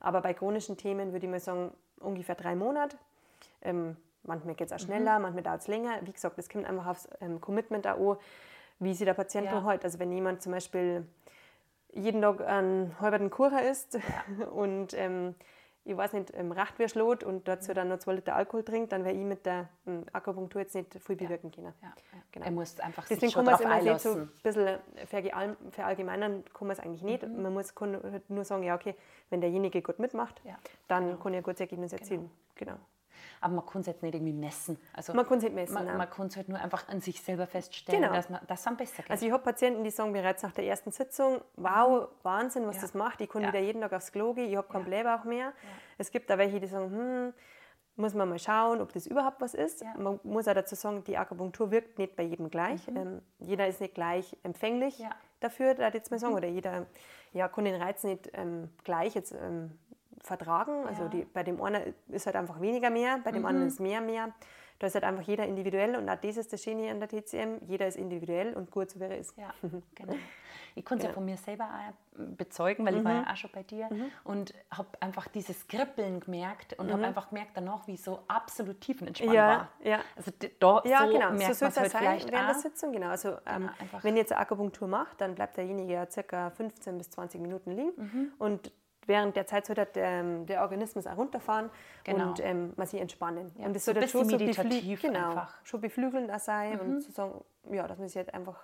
[0.00, 2.96] Aber bei chronischen Themen würde ich mal sagen, ungefähr drei Monate.
[3.60, 4.90] Ähm, manchmal geht es auch Mhm.
[4.92, 5.98] schneller, manchmal dauert es länger.
[6.02, 8.16] Wie gesagt, das kommt einfach aufs ähm, Commitment an,
[8.78, 9.60] wie sich der Patient Ja.
[9.60, 9.84] verhält.
[9.84, 11.06] Also wenn jemand zum Beispiel
[11.92, 13.98] jeden Tag einen halben Kuchen isst
[14.52, 15.34] und ähm,
[15.84, 19.14] ich weiß nicht, ähm, Rachtwürstlot und dazu dann noch zwei Liter Alkohol trinkt, dann wäre
[19.14, 21.72] ich mit der ähm, Akupunktur jetzt nicht viel bewirken können.
[21.82, 22.18] Ja, ja.
[22.30, 22.46] Genau.
[22.46, 24.78] Er muss einfach Deswegen sich schon kann man es immer so ein bisschen
[25.70, 27.26] verallgemeinern, kann man es eigentlich nicht.
[27.28, 28.94] Man muss halt nur sagen, ja okay,
[29.30, 30.40] wenn derjenige gut mitmacht,
[30.88, 32.30] dann kann er ein gutes Ergebnis erzielen.
[32.54, 32.76] Genau.
[33.42, 34.78] Aber man kann es jetzt nicht irgendwie messen.
[34.94, 37.20] Also Man kann es nicht messen, Man, man kann es halt nur einfach an sich
[37.20, 38.14] selber feststellen, Genau.
[38.14, 39.10] dass man das dann besser geht.
[39.10, 42.82] Also ich habe Patienten, die sagen bereits nach der ersten Sitzung, wow, Wahnsinn, was Ja.
[42.82, 43.20] das macht.
[43.20, 43.48] Ich kann Ja.
[43.48, 45.52] wieder jeden Tag aufs Klo gehen, ich habe keinen Blähbauch mehr.
[45.98, 47.32] Es gibt da welche, die sagen, hm,
[47.96, 49.82] muss man mal schauen, ob das überhaupt was ist.
[49.82, 49.92] Ja.
[49.98, 52.88] Man muss auch dazu sagen, die Akupunktur wirkt nicht bei jedem gleich.
[52.88, 55.04] Ähm, jeder ist nicht gleich empfänglich Mhm.
[55.04, 55.10] Ja.
[55.10, 55.14] Mhm.
[55.40, 56.34] dafür, da jetzt mal sagen.
[56.34, 56.86] Oder jeder
[57.32, 59.78] ja, kann den Reiz nicht ähm, gleich jetzt ähm,
[60.22, 60.86] vertragen.
[60.86, 61.06] Also Ja.
[61.08, 61.10] Mhm.
[61.12, 64.32] die, bei dem einen ist halt einfach weniger mehr, bei dem anderen ist mehr mehr.
[64.78, 67.58] Da ist halt einfach jeder individuell und auch das ist das Schöne an der TCM.
[67.68, 69.34] Jeder ist individuell und gut so wäre es.
[69.36, 69.50] Ja,
[69.94, 70.14] genau.
[70.74, 71.14] Ich konnte es ja Genau.
[71.14, 73.04] von mir selber auch bezeugen, weil ich Mhm.
[73.04, 73.88] war ja auch schon bei dir
[74.24, 78.80] und habe einfach dieses Kribbeln gemerkt und habe einfach gemerkt danach, wie ich so absolut
[78.80, 79.36] tiefenentspannt Mhm.
[79.36, 79.68] Ja, war.
[79.84, 80.00] ja.
[80.16, 81.30] Also da Ja, so genau.
[81.32, 82.60] merkt So soll es halt sein vielleicht während der auch.
[82.60, 82.92] Sitzung.
[82.92, 83.08] Genau.
[83.08, 86.96] Also, ähm, einfach- wenn ihr jetzt eine Akupunktur macht, dann bleibt derjenige ja circa 15
[86.98, 87.92] bis 20 Minuten liegen.
[87.96, 88.32] Mhm.
[88.38, 88.72] Und
[89.06, 91.70] während der Zeit soll der, ähm, der Organismus auch runterfahren
[92.04, 92.28] Genau.
[92.30, 93.50] und ähm, man sich entspannen.
[93.58, 94.36] Ja, und das so soll ein dann schon so
[95.08, 95.60] genau, einfach.
[95.60, 95.66] Mhm.
[95.66, 98.58] schon beflügelnd auch sein und zu sagen, ja, dass man sich halt einfach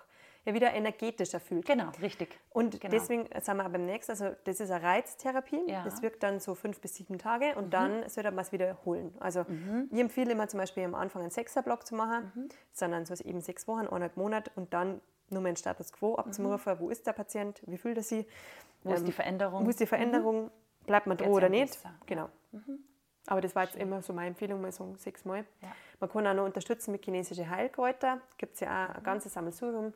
[0.45, 1.65] ja, wieder energetischer fühlt.
[1.65, 2.39] Genau, richtig.
[2.51, 2.91] Und Genau.
[2.93, 5.81] deswegen sind wir auch beim nächsten, also das ist eine Reiztherapie, Ja.
[5.81, 5.83] Mhm.
[5.85, 9.13] das wirkt dann so fünf bis sieben Tage und dann sollte man es wiederholen.
[9.19, 9.45] Also
[9.91, 12.49] ich empfehle immer zum Beispiel am Anfang einen Sechserblock zu machen, Mhm.
[12.71, 16.79] sondern so eben sechs Wochen, eineinhalb Monate und dann nur mal einen Status Quo abzurufen,
[16.79, 18.25] wo ist der Patient, wie fühlt er sich,
[18.83, 18.89] Mhm.
[18.91, 19.61] Wo ist die Veränderung?
[19.61, 19.65] Mhm.
[19.65, 20.51] wo ist die Veränderung,
[20.85, 21.73] bleibt man droh oder nicht.
[21.73, 21.93] besser?
[22.05, 22.29] Genau.
[23.27, 25.43] Aber das war jetzt immer so meine Empfehlung, mal so sechsmal.
[25.61, 25.67] Ja.
[25.99, 28.21] Man kann auch noch unterstützen mit chinesischen Heilkräuter.
[28.37, 29.93] Gibt es ja auch ein ganzes Sammelsurium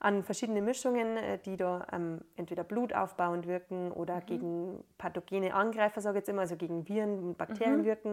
[0.00, 4.26] an verschiedene Mischungen, äh, die da ähm, entweder blutaufbauend wirken oder Mhm.
[4.26, 7.84] gegen pathogene Angreifer, sage ich jetzt immer, also gegen Viren und Bakterien Mhm.
[7.84, 8.12] wirken.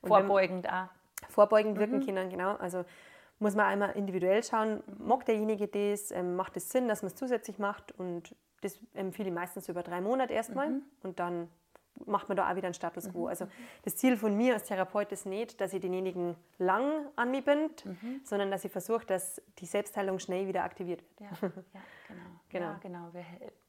[0.00, 0.88] Und Vorbeugend auch.
[1.28, 2.56] vorbeugend wirken können, genau.
[2.56, 2.84] Also
[3.40, 7.16] muss man einmal individuell schauen, mag derjenige das, ähm, macht es Sinn, dass man es
[7.16, 11.48] zusätzlich macht und das empfehle ich meistens über drei Monate erstmal und dann
[12.06, 13.26] macht man da auch wieder einen Status quo.
[13.26, 13.46] Also
[13.82, 17.84] das Ziel von mir als Therapeut ist nicht, dass ich denjenigen lang an mich bind,
[18.24, 21.30] sondern dass ich versuche, dass die Selbstheilung schnell wieder aktiviert wird.
[21.30, 22.20] Ja, ja genau.
[22.48, 22.66] Genau.
[22.66, 23.08] Ja, genau.
[23.12, 23.24] Wir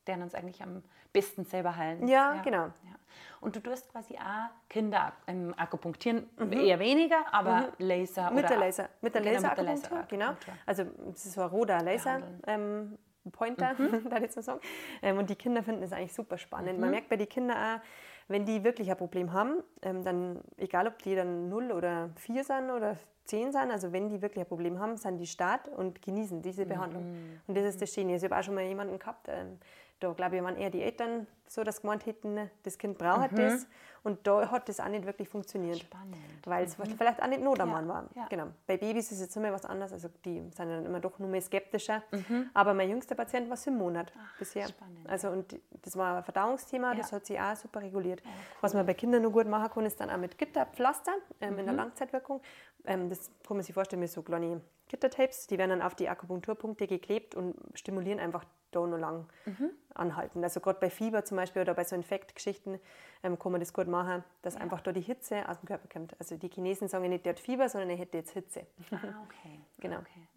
[0.08, 0.84] lernen uns eigentlich am
[1.14, 2.08] besten selber heilen.
[2.08, 2.66] Ja, genau.
[2.66, 2.96] Ja.
[3.42, 8.36] Und du tust quasi auch Kinder ähm, akupunktieren, eher weniger, aber Laser Mhm.
[8.36, 10.32] Mit oder der Laser, mit der Genau, mit der genau.
[10.66, 12.22] Also das ist so ein roter Laser.
[12.48, 12.98] Ähm,
[13.32, 13.76] Pointer,
[14.10, 14.62] da jetzt mal sagen.
[15.02, 16.76] Ähm, und die Kinder finden das eigentlich super spannend.
[16.76, 16.82] Mhm.
[16.82, 17.82] Man merkt bei den Kindern auch,
[18.28, 22.44] wenn die wirklich ein Problem haben, ähm, dann, egal ob die dann 0 oder 4
[22.44, 26.02] sind oder 10 sind, also wenn die wirklich ein Problem haben, sind die stark und
[26.02, 27.12] genießen diese Behandlung.
[27.12, 27.42] Mhm.
[27.48, 28.14] Und das ist das Schöne.
[28.14, 29.60] Also Ich habe auch schon mal jemanden gehabt, ähm,
[30.02, 33.68] da glaube ich, waren eher die Eltern so, dass gemeint hätten, das Kind braucht das.
[34.04, 35.76] Und da hat das auch nicht wirklich funktioniert.
[35.78, 35.82] Mhm.
[35.82, 36.16] Spannend.
[36.46, 38.10] Weil es vielleicht auch nicht Notermann Ja, war.
[38.16, 38.26] ja.
[38.30, 38.48] Genau.
[38.66, 39.92] Bei Babys ist es jetzt immer was anderes.
[39.94, 42.02] Also die sind dann immer doch nur mehr skeptischer.
[42.12, 42.50] Mhm.
[42.54, 44.68] Aber mein jüngster Patient war sieben Monate bisher.
[44.70, 47.18] spannend, Also und das war ein Verdauungsthema, das Ja.
[47.18, 48.24] hat sich auch super reguliert.
[48.62, 51.12] Was man bei Kindern nur gut machen kann, ist dann auch mit Gitterpflaster
[51.42, 51.60] ähm, Mhm.
[51.60, 52.42] in der Langzeitwirkung.
[52.86, 55.48] Ähm, das kann man sich vorstellen mit so kleine Gittertapes.
[55.48, 59.70] Die werden dann auf die Akupunkturpunkte geklebt und stimulieren einfach da noch lang Mhm.
[59.94, 60.44] anhalten.
[60.44, 62.80] Also gerade bei Fieber zum Beispiel oder bei so Infektgeschichten
[63.24, 66.16] ähm, kann man das gut machen, dass einfach da die Hitze aus dem Körper kommt.
[66.20, 68.66] Also die Chinesen sagen ja nicht, der hat Fieber, sondern er hätte jetzt Hitze.
[68.92, 69.60] Ah, okay.
[69.80, 69.98] Genau.
[70.00, 70.28] Okay.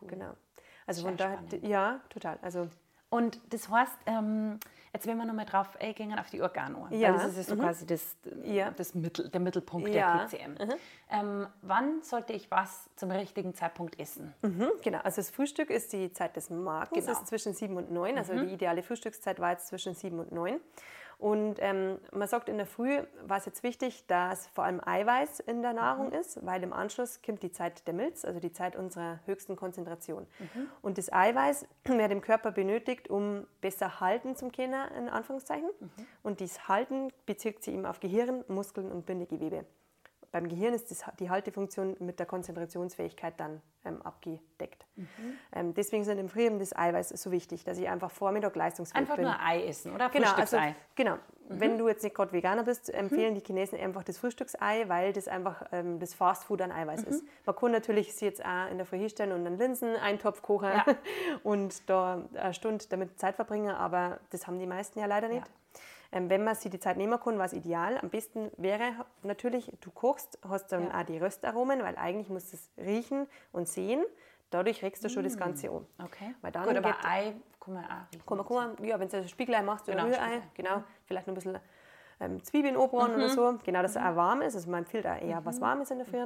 [0.00, 0.08] Cool.
[0.08, 0.34] Genau.
[0.86, 2.38] Also Sehr von daher, ja, total.
[2.42, 2.68] Also
[3.14, 4.58] Und das heißt, ähm,
[4.92, 7.12] jetzt wenn wir nochmal drauf eingehen auf die Organohren, Ja.
[7.12, 8.72] weil das ist so quasi das, Ja.
[8.72, 10.26] das Mittel, der Mittelpunkt Ja.
[10.26, 10.56] der TCM.
[11.10, 14.34] Ähm, wann sollte ich was zum richtigen Zeitpunkt essen?
[14.42, 17.12] Mhm, genau, also das Frühstück ist die Zeit des Magens, Genau.
[17.16, 18.18] ist zwischen sieben und neun.
[18.18, 20.58] Also die ideale Frühstückszeit war jetzt zwischen sieben und neun.
[21.18, 25.40] Und ähm, man sagt in der Früh, war es jetzt wichtig, dass vor allem Eiweiß
[25.40, 28.76] in der Nahrung ist, weil im Anschluss kommt die Zeit der Milz, also die Zeit
[28.76, 30.26] unserer höchsten Konzentration.
[30.82, 35.70] Und das Eiweiß wird im Körper benötigt, um besser halten zum können, in Anführungszeichen.
[36.22, 39.64] Und dieses Halten bezieht sich eben auf Gehirn, Muskeln und Bindegewebe.
[40.34, 44.84] Beim Gehirn ist das, die Haltefunktion mit der Konzentrationsfähigkeit dann ähm, abgedeckt.
[44.96, 45.06] Mhm.
[45.52, 49.14] Ähm, deswegen sind im Frühjahr das Eiweiß so wichtig, dass ich einfach Vormittag leistungsfähig Einfach
[49.14, 49.26] bin.
[49.26, 50.08] nur Ei essen, oder?
[50.08, 50.58] Genau, also,
[50.96, 51.18] genau.
[51.48, 55.28] Wenn du jetzt nicht gerade Veganer bist, empfehlen die Chinesen einfach das Frühstücksei, weil das
[55.28, 57.22] einfach ähm, das Fastfood an Eiweiß ist.
[57.46, 60.84] Man kann natürlich sie jetzt auch in der Früh hinstellen und einen Linsen-Eintopf kochen Ja.
[61.44, 65.46] und da eine Stunde damit Zeit verbringen, aber das haben die meisten ja leider nicht.
[65.46, 65.63] Ähm,
[66.20, 67.98] wenn man sich die Zeit nehmen kann, war es ideal.
[67.98, 71.00] Am besten wäre natürlich, du kochst, hast dann Ja.
[71.00, 74.04] auch die Röstaromen, weil eigentlich musst du es riechen und sehen.
[74.50, 75.84] Dadurch regst du schon das Ganze an.
[76.04, 76.34] Okay.
[76.40, 78.22] Weil dann Gut, aber geht- Ei kann man auch riechen.
[78.26, 81.26] kann man, kann man, ja, wenn du ein Spiegelei machst oder Genau, Rührei, genau, vielleicht
[81.26, 81.58] noch ein bisschen
[82.20, 84.54] ähm, Zwiebeln oben oder so, genau, dass er auch warm ist.
[84.54, 86.24] Also man empfiehlt auch eher was Warmes in der Früh.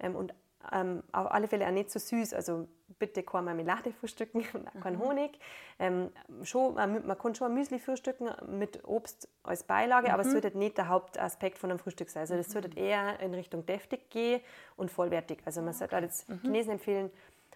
[0.00, 0.34] Ähm, und
[0.72, 2.34] ähm, auf alle Fälle auch nicht zu so süß.
[2.34, 5.02] Also bitte keine Marmelade frühstücken und auch keinen mhm.
[5.02, 5.38] Honig.
[5.78, 6.10] Ähm,
[6.42, 10.14] schon, man, man, kann schon ein Müsli frühstücken mit Obst als Beilage, mhm.
[10.14, 12.22] aber es sollte nicht der Hauptaspekt von einem Frühstück sein.
[12.22, 12.76] Also das sollte mhm.
[12.76, 14.40] eher in Richtung deftig gehen
[14.76, 15.38] und vollwertig.
[15.44, 16.40] Also man sollte jetzt mhm.
[16.40, 17.10] Chinesen empfehlen,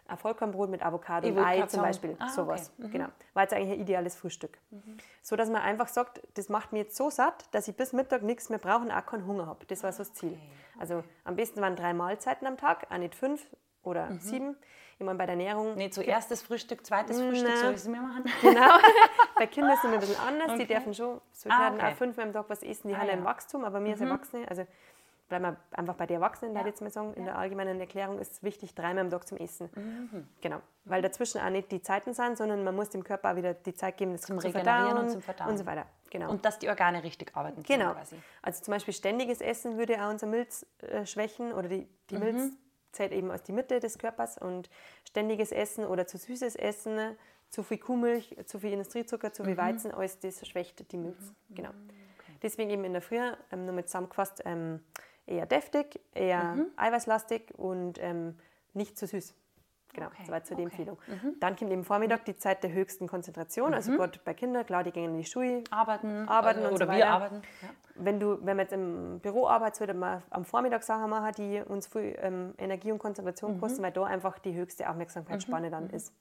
[0.07, 2.73] ein Vollkornbrot mit Avocado und Ei zum Beispiel, ah, sowas.
[2.77, 2.89] Okay.
[2.89, 2.93] Mhm.
[2.93, 3.09] Genau.
[3.35, 4.59] War jetzt eigentlich ein ideales Frühstück.
[4.71, 4.99] Mhm.
[5.23, 8.23] So, dass man einfach sagt, das macht mir jetzt so satt, dass ich bis Mittag
[8.23, 9.65] nichts mehr brauche und auch keinen Hunger habe.
[9.67, 10.33] Das war so das Ziel.
[10.33, 10.41] Okay.
[10.83, 13.47] Also am besten waren drei Mahlzeiten am Tag, auch nicht fünf
[13.85, 14.19] oder mhm.
[14.19, 14.57] sieben.
[14.99, 15.77] Ich meine, bei der Ernährung...
[15.77, 18.25] Nee, zuerst das Frühstück, zweites Frühstück, soll ich es mir machen?
[18.43, 18.79] Genau.
[19.37, 20.51] bei Kindern sind wir ein bisschen anders.
[20.51, 20.59] Okay.
[20.59, 21.87] Die dürfen schon, so ah, okay.
[21.87, 23.15] auch fünfmal am Tag was essen, die ah, haben ja.
[23.15, 24.07] im Wachstum, aber als mhm.
[24.09, 24.67] Erwachsene, also
[25.29, 26.67] bleiben wir einfach bei den Erwachsenen, ja.
[26.67, 27.15] jetzt mal sagen.
[27.15, 27.33] In ja.
[27.33, 29.71] der allgemeinen Erklärung ist es wichtig, dreimal am Tag zum Essen.
[29.77, 30.27] Mhm.
[30.41, 30.59] Genau.
[30.85, 33.75] Weil dazwischen auch nicht die Zeiten sind, sondern man muss dem Körper auch wieder die
[33.75, 35.51] Zeit geben, das zum zu Regenerieren und zum Verdauen.
[35.51, 35.87] Und so weiter.
[36.13, 36.31] Genau.
[36.31, 37.81] Und dass die Organe richtig arbeiten können.
[37.81, 37.95] Genau.
[37.95, 38.17] Quasi.
[38.43, 42.21] Also zum Beispiel ständiges Essen würde auch unser Milz äh, schwächen oder die, die mhm.
[42.21, 42.53] Milz
[42.93, 44.69] zählt eben aus die Mitte des Körpers und
[45.09, 47.17] ständiges Essen oder zu süßes Essen,
[47.49, 49.59] zu viel Kuhmilch, zu viel Industriezucker, zu viel mhm.
[49.59, 51.19] Weizen, alles das schwächt die Milz.
[51.49, 51.55] Mhm.
[51.55, 51.71] Genau.
[51.71, 52.37] Okay.
[52.43, 53.17] Deswegen eben in der Früh,
[53.51, 54.81] ähm, nur mit zusammengefasst, ähm,
[55.27, 56.67] eher deftig, eher mhm.
[56.77, 58.39] eiweißlastig und ähm,
[58.75, 59.35] nicht zu süß.
[59.95, 60.23] Genau, okay.
[60.27, 60.75] soweit zu der okay.
[60.77, 60.99] Empfehlung.
[61.07, 61.35] Mhm.
[61.41, 63.75] Dann kommt eben Vormittag die Zeit der höchsten Konzentration.
[63.75, 64.01] Also mhm.
[64.01, 66.87] Also gerade bei Kindern, klar, die gehen in die Schule, arbeiten, arbeiten oder, und oder
[66.87, 67.43] so wir arbeiten.
[67.61, 67.69] Ja.
[67.97, 71.61] Wenn, du, wenn man jetzt im Büro arbeitet, sollte man am Vormittag Sachen machen, die
[71.61, 73.61] uns viel ähm, Energie und Konzentration mhm.
[73.61, 75.73] kosten, weil da einfach die höchste Aufmerksamkeitsspanne mhm.
[75.73, 75.95] dann mhm.
[75.95, 76.15] ist.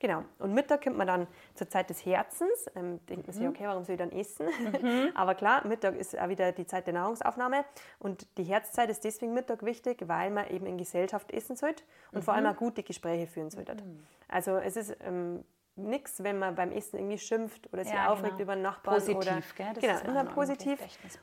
[0.00, 0.24] Genau.
[0.38, 2.66] Und Mittag kommt man dann zur Zeit des Herzens.
[2.74, 3.50] Ähm, denkt man sich, mhm.
[3.50, 4.46] okay, warum soll ich dann essen?
[4.46, 5.10] Mhm.
[5.14, 7.64] Aber klar, Mittag ist auch wieder die Zeit der Nahrungsaufnahme.
[7.98, 12.20] Und die Herzzeit ist deswegen Mittag wichtig, weil man eben in Gesellschaft essen sollte und
[12.20, 12.22] mhm.
[12.22, 13.74] vor allem auch gute Gespräche führen sollte.
[13.74, 14.00] Mhm.
[14.26, 15.44] Also es ist ähm,
[15.88, 18.42] nichts, wenn man beim Essen irgendwie schimpft oder sich ja, aufregt genau.
[18.42, 18.96] über einen Nachbarn.
[18.96, 19.72] Positiv, oder, gell?
[19.74, 20.78] Das genau, immer positiv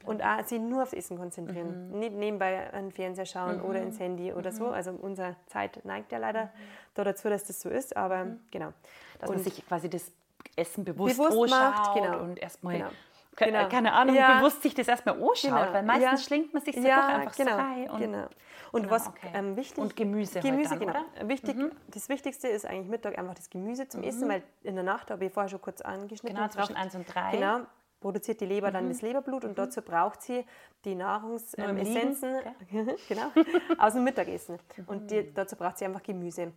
[0.05, 1.91] und auch sich nur aufs Essen konzentrieren.
[1.91, 1.99] Mhm.
[1.99, 3.65] Nicht nebenbei an den Fernseher schauen mhm.
[3.65, 4.55] oder ins Handy oder mhm.
[4.55, 4.67] so.
[4.67, 6.49] Also unsere Zeit neigt ja leider mhm.
[6.95, 8.39] da dazu, dass das so ist, aber mhm.
[8.51, 8.73] genau.
[9.19, 10.11] Dass und man sich quasi das
[10.55, 12.19] Essen bewusst, bewusst macht genau.
[12.19, 12.89] und erstmal genau.
[13.38, 13.69] Genau.
[13.69, 14.38] keine Ahnung, ja.
[14.38, 15.73] bewusst sich das erstmal anschaut, genau.
[15.73, 16.28] weil meistens ja.
[16.28, 17.52] schlingt man sich so ja, einfach genau.
[17.52, 17.91] frei.
[17.91, 18.28] Und genau.
[18.71, 19.30] Und genau, was okay.
[19.34, 20.39] ähm, wichtig Und Gemüse.
[20.39, 20.91] Gemüse, dann, genau.
[20.91, 21.30] Oder?
[21.30, 21.71] Wichtig, mhm.
[21.88, 24.08] Das Wichtigste ist eigentlich Mittag einfach das Gemüse zum mhm.
[24.08, 26.36] Essen, weil in der Nacht, habe ich vorher schon kurz angeschnitten.
[26.36, 27.32] Genau, zwischen 1 und 3.
[27.32, 27.60] Genau,
[28.00, 28.73] produziert die Leber mhm.
[28.73, 29.56] dann das Leberblut und mhm.
[29.56, 30.45] dazu braucht sie
[30.84, 32.39] die Nahrungsessenzen
[32.71, 33.32] ähm, genau,
[33.78, 34.58] aus dem Mittagessen.
[34.88, 35.34] Und die, mhm.
[35.34, 36.47] dazu braucht sie einfach Gemüse.
[36.47, 36.54] Mhm.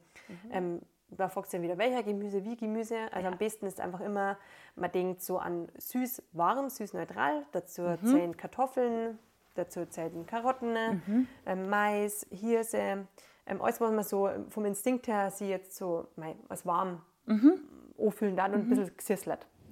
[0.51, 0.81] Ähm,
[1.16, 2.96] da fragst du dann wieder, welcher Gemüse, wie Gemüse.
[3.12, 3.33] Also ja.
[3.33, 4.37] am besten ist einfach immer,
[4.77, 7.44] man denkt so an süß, warm, süß, neutral.
[7.53, 8.07] Dazu mhm.
[8.07, 9.18] zählen Kartoffeln,
[9.55, 10.73] dazu zählen Karotten,
[11.07, 11.27] mhm.
[11.46, 13.07] äh, Mais, Hirse.
[13.46, 16.09] Ähm, alles, was man so vom Instinkt her sie jetzt so
[16.49, 17.61] als warm mhm.
[17.99, 18.90] anfühlen dann und ein mhm.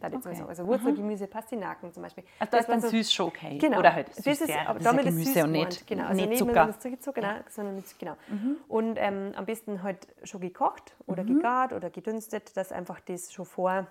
[0.00, 0.42] Gesüsselt.
[0.42, 0.48] Okay.
[0.48, 2.24] Also Wurzelgemüse, Pastinaken zum Beispiel.
[2.38, 3.58] Also das, ist dann so, süß schon okay.
[3.58, 3.78] Genau.
[3.78, 6.06] Oder halt süß, das ist, aber damit ist Gemüse und nicht, genau.
[6.06, 6.78] also nicht Zucker.
[6.78, 7.44] Zucker genau, ja.
[7.48, 8.16] sondern nicht, genau.
[8.28, 8.56] Mhm.
[8.68, 11.36] Und ähm, am besten halt schon gekocht oder mhm.
[11.36, 13.86] gegart oder gedünstet, dass einfach das schon vor,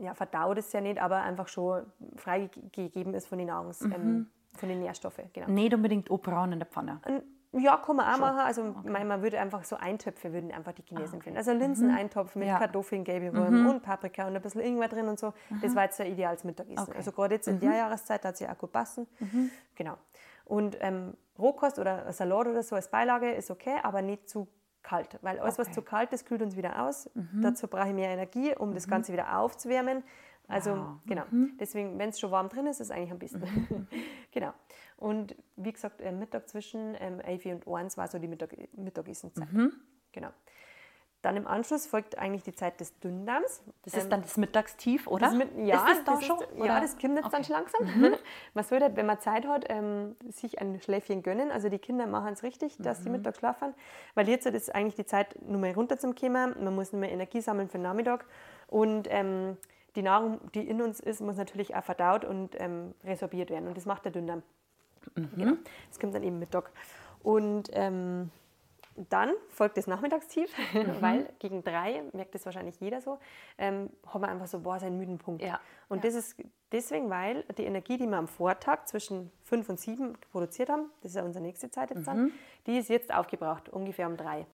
[0.00, 1.84] ja verdaut ist ja nicht, aber einfach schon
[2.16, 3.92] freigegeben ist von den Nahrungs, mhm.
[3.92, 5.24] ähm, von den Nährstoffen.
[5.32, 5.48] Genau.
[5.48, 7.00] Nicht unbedingt braun in der Pfanne.
[7.06, 8.20] Und ja, kann man auch Schon.
[8.20, 8.38] machen.
[8.40, 9.04] Also okay.
[9.04, 11.24] man würde einfach so Eintöpfe würden einfach die Chinesen ah, okay.
[11.24, 11.38] finden.
[11.38, 12.40] Also Linseneintopf mhm.
[12.40, 12.58] mit ja.
[12.58, 13.70] Kartoffeln, gelbe Röhren mhm.
[13.70, 15.32] und Paprika und ein bisschen Ingwer drin und so.
[15.48, 15.60] Mhm.
[15.62, 16.88] Das war jetzt ein ideales Mittagessen.
[16.88, 16.96] Okay.
[16.96, 17.76] Also gerade jetzt in der mhm.
[17.76, 19.06] Jahreszeit hat sie auch gut passen.
[19.18, 19.50] Mhm.
[19.76, 19.96] Genau.
[20.44, 24.48] Und ähm, Rohkost oder Salat oder so als Beilage ist okay, aber nicht zu
[24.82, 25.18] kalt.
[25.22, 27.10] Weil alles, was zu kalt ist, kühlt uns wieder aus.
[27.14, 27.42] Mhm.
[27.42, 30.02] Dazu brauche ich mehr Energie, um das Ganze wieder aufzuwärmen.
[30.48, 30.86] Also wow.
[31.06, 31.24] genau.
[31.60, 33.88] Deswegen, wenn es schon warm drin ist, ist es eigentlich am besten.
[34.32, 34.52] genau.
[34.98, 39.50] Und wie gesagt, äh, Mittag zwischen ähm, 11 und 1 war so die Mittag Mittagessenzeit.
[39.52, 39.72] Mhm.
[40.12, 40.30] Genau.
[41.22, 43.64] Dann im Anschluss folgt eigentlich die Zeit des Dünndarms.
[43.82, 45.26] Das ist ähm, dann das Mittagstief, oder?
[45.26, 46.38] Das mit, ja, ist das, das schon?
[46.38, 47.34] Ist, ja, das kommt jetzt okay.
[47.34, 47.84] dann schon langsam.
[47.84, 48.16] Mhm.
[48.54, 51.50] Man sollte, wenn man Zeit hat, ähm, sich ein Schläfchen gönnen.
[51.50, 53.04] Also die Kinder machen es richtig, dass mhm.
[53.04, 53.74] sie Mittag schlafen.
[54.14, 56.54] Weil jetzt ist eigentlich die Zeit, nur mal runter zum Kommen.
[56.62, 58.24] Man muss nur mehr Energie sammeln für den Nachmittag.
[58.68, 59.56] Und ähm,
[59.96, 63.66] die Nahrung, die in uns ist, muss natürlich auch verdaut und ähm, resorbiert werden.
[63.66, 64.44] Und das macht der Dünndarm.
[65.14, 65.30] Mhm.
[65.36, 65.52] Genau.
[65.88, 66.70] Das kommt dann eben Mittag.
[67.22, 68.30] Und ähm,
[69.08, 70.96] dann folgt das Nachmittagstief, mhm.
[71.00, 73.18] weil gegen drei, merkt das wahrscheinlich jeder so,
[73.56, 75.42] ähm, haben wir einfach so, boah, seinen müden Punkt.
[75.42, 75.60] Ja.
[75.88, 76.10] Und ja.
[76.10, 76.36] das ist
[76.72, 81.12] deswegen, weil die Energie, die wir am Vortag zwischen fünf und sieben produziert haben, das
[81.12, 82.32] ist ja unsere nächste Zeit jetzt dann, mhm.
[82.66, 84.46] die ist jetzt aufgebraucht, ungefähr um drei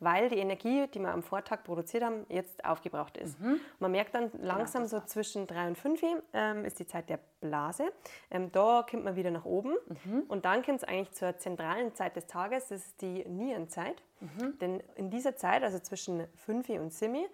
[0.00, 3.38] weil die Energie, die wir am Vortag produziert haben, jetzt aufgebraucht ist.
[3.38, 3.60] Mhm.
[3.78, 6.00] Man merkt dann langsam so zwischen 3 und 5
[6.32, 7.92] ähm, ist die Zeit der Blase.
[8.30, 10.22] Ähm, da kommt man wieder nach oben mhm.
[10.28, 14.02] und dann kommt es eigentlich zur zentralen Zeit des Tages, das ist die Nierenzeit.
[14.20, 14.58] Mhm.
[14.58, 17.26] Denn in dieser Zeit, also zwischen 5 und 7,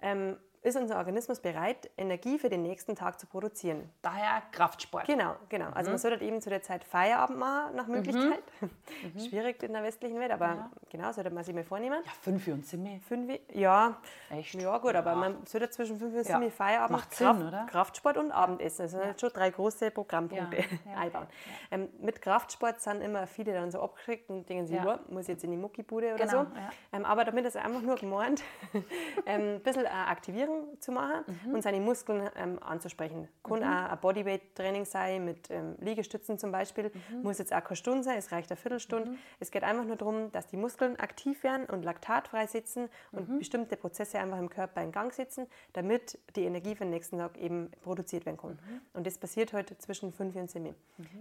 [0.00, 3.88] ähm, ist unser Organismus bereit, Energie für den nächsten Tag zu produzieren.
[4.02, 5.06] Daher Kraftsport.
[5.06, 5.68] Genau, genau.
[5.74, 8.42] Also man sollte eben zu der Zeit Feierabend machen, nach Möglichkeit.
[9.28, 10.70] Schwierig in der westlichen Welt, aber Ja.
[10.90, 12.00] genau, sollte man sich mal vornehmen.
[12.04, 13.00] Ja, fünf und sind wir.
[13.00, 13.96] Fünf, ja,
[14.30, 14.54] Echt?
[14.54, 15.16] ja gut, aber Ja.
[15.16, 16.38] man sollte zwischen fünf und Ja.
[16.38, 17.66] sieben Feierabend, Macht Sinn, oder?
[17.70, 18.82] Kraftsport und Abendessen.
[18.84, 21.26] Das sind halt schon drei große Programmpunkte Ja, ja, einbauen.
[21.70, 24.84] Ähm, mit Kraftsport sind immer viele dann so abgeschreckt und denken sich, Ja.
[24.84, 25.00] ja.
[25.08, 26.50] muss ich jetzt in die Muckibude oder Genau, so.
[26.56, 26.70] ja.
[26.92, 28.42] Ähm, aber damit ist einfach nur gemeint,
[29.26, 30.06] ähm, ein bisschen eine
[30.46, 31.54] Aktivierung zu machen Mhm.
[31.54, 33.28] und seine Muskeln ähm, anzusprechen.
[33.42, 36.90] Kann auch ein Bodyweight-Training sein mit ähm, Liegestützen zum Beispiel.
[37.10, 37.22] Mhm.
[37.22, 39.16] Muss jetzt auch keine Stunde sein, es reicht eine Viertelstunde.
[39.40, 43.38] Es geht einfach nur darum, dass die Muskeln aktiv werden und Laktat freisetzen und Mhm.
[43.38, 47.36] bestimmte Prozesse einfach im Körper in Gang setzen, damit die Energie für den nächsten Tag
[47.38, 48.52] eben produziert werden kann.
[48.52, 48.80] Mhm.
[48.94, 50.74] Und das passiert heute zwischen 5 und 7.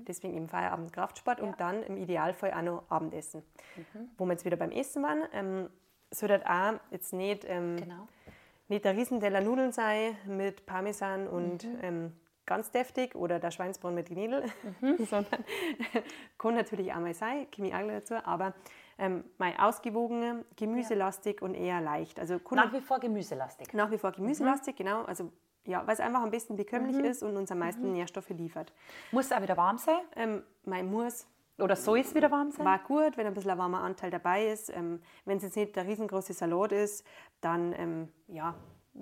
[0.08, 3.44] Deswegen eben Feierabend Kraftsport und dann im Idealfall auch noch Abendessen.
[3.76, 4.10] Mhm.
[4.18, 5.70] Wo wir jetzt wieder beim Essen waren, ähm,
[6.12, 8.08] soll das auch jetzt nicht, ähm, Genau.
[8.68, 11.78] Nicht der Riesenteller Nudeln sein mit Parmesan und Mhm.
[11.82, 12.14] ähm,
[12.46, 14.44] ganz deftig oder der Schweinsbraten mit Gnädel,
[14.82, 14.98] Mhm.
[15.06, 15.44] sondern
[16.38, 18.54] kann natürlich auch mal sein, komme ich auch dazu, aber
[18.98, 22.20] ähm, mal ausgewogen, gemüselastig und eher leicht.
[22.20, 23.74] Also Nach wie vor gemüselastig.
[23.74, 24.16] nach wie vor Mhm.
[24.16, 25.04] gemüselastig, genau.
[25.04, 25.32] Also
[25.66, 28.72] ja, weil es einfach am besten bekömmlich ist und uns am meisten Nährstoffe liefert.
[29.12, 29.98] Muss auch wieder warm sein?
[30.16, 32.66] Ähm, mein muss Oder soll es wieder warm sein?
[32.66, 34.70] war gut, wenn ein bisschen ein warmer Anteil dabei ist.
[34.70, 37.06] Ähm, wenn es jetzt nicht der riesengroße Salat ist,
[37.40, 38.56] dann ähm, ja,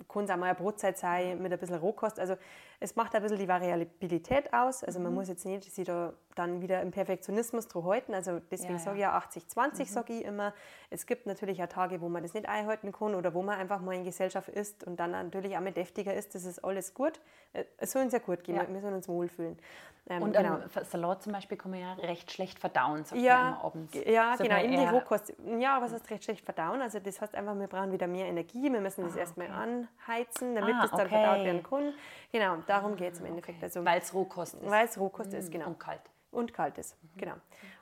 [0.08, 2.20] kann es auch mal eine Brotzeit sein mit ein bisschen Rohkost.
[2.20, 2.36] Also
[2.84, 4.84] es macht ein bisschen die Variabilität aus.
[4.84, 5.04] Also Mhm.
[5.06, 8.12] man muss jetzt nicht sich da dann wieder im Perfektionismus drauf halten.
[8.12, 8.84] Also deswegen Ja, ja.
[8.84, 10.52] sage ich ja 80-20, sage ich immer.
[10.90, 13.80] Es gibt natürlich auch Tage, wo man das nicht einhalten kann oder wo man einfach
[13.80, 16.34] mal in Gesellschaft ist und dann natürlich auch mal deftiger ist.
[16.34, 17.20] Das ist alles gut.
[17.54, 18.68] Äh, Es soll uns ja gut gehen, Ja.
[18.68, 19.58] wir sollen uns wohlfühlen.
[20.06, 20.58] Ähm, Und genau.
[20.82, 23.94] Salat zum Beispiel kann man ja recht schlecht verdauen, sagt man Ja, immer abends.
[23.94, 25.32] ja Sagt genau, man die eher- Rohkost.
[25.58, 26.82] Ja, was heißt recht schlecht verdauen?
[26.82, 30.74] Also das heißt einfach, wir brauchen wieder mehr Energie, wir müssen das erstmal anheizen, damit
[30.74, 31.14] Ah, es dann okay.
[31.16, 31.94] Ah, verdaut werden kann.
[32.32, 33.62] Genau, darum geht es im Endeffekt.
[33.62, 34.70] Also, Weil es Rohkost ist.
[34.70, 35.66] weil es Rohkost ist, genau.
[35.66, 36.00] Und kalt.
[36.30, 37.34] Und kalt ist, genau.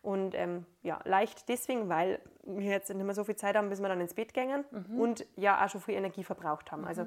[0.02, 3.80] Und ähm, ja, leicht deswegen, weil wir jetzt nicht mehr so viel Zeit haben, bis
[3.80, 4.64] wir dann ins Bett gehen
[4.98, 6.84] und ja auch schon viel Energie verbraucht haben.
[6.84, 7.06] Also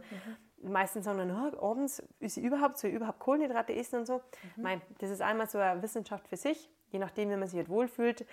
[0.64, 4.22] meistens sagen dann, "Ah, abends ist sie überhaupt so überhaupt Kohlenhydrate essen und so.
[4.56, 7.70] Mei, das ist einmal so eine Wissenschaft für sich, je nachdem, wie man sich halt
[7.70, 8.26] wohlfühlt.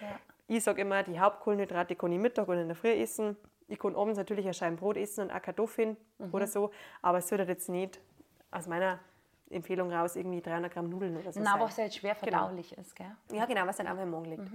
[0.48, 3.36] Ich sage immer, die Hauptkohlenhydrate kann ich Mittag und in der Früh essen.
[3.68, 5.96] Ich kann abends natürlich ein Scheiben Brot essen und auch Kartoffeln
[6.30, 6.70] oder so,
[7.02, 8.00] aber es sollte jetzt nicht
[8.50, 9.00] aus meiner
[9.52, 11.60] Empfehlung raus irgendwie 300 Gramm Nudeln oder so Na, sein.
[11.60, 12.38] was halt schwer Genau.
[12.38, 13.10] verdaulich ist, gell?
[13.32, 14.50] Ja, genau, was dann einfach im Magen liegt.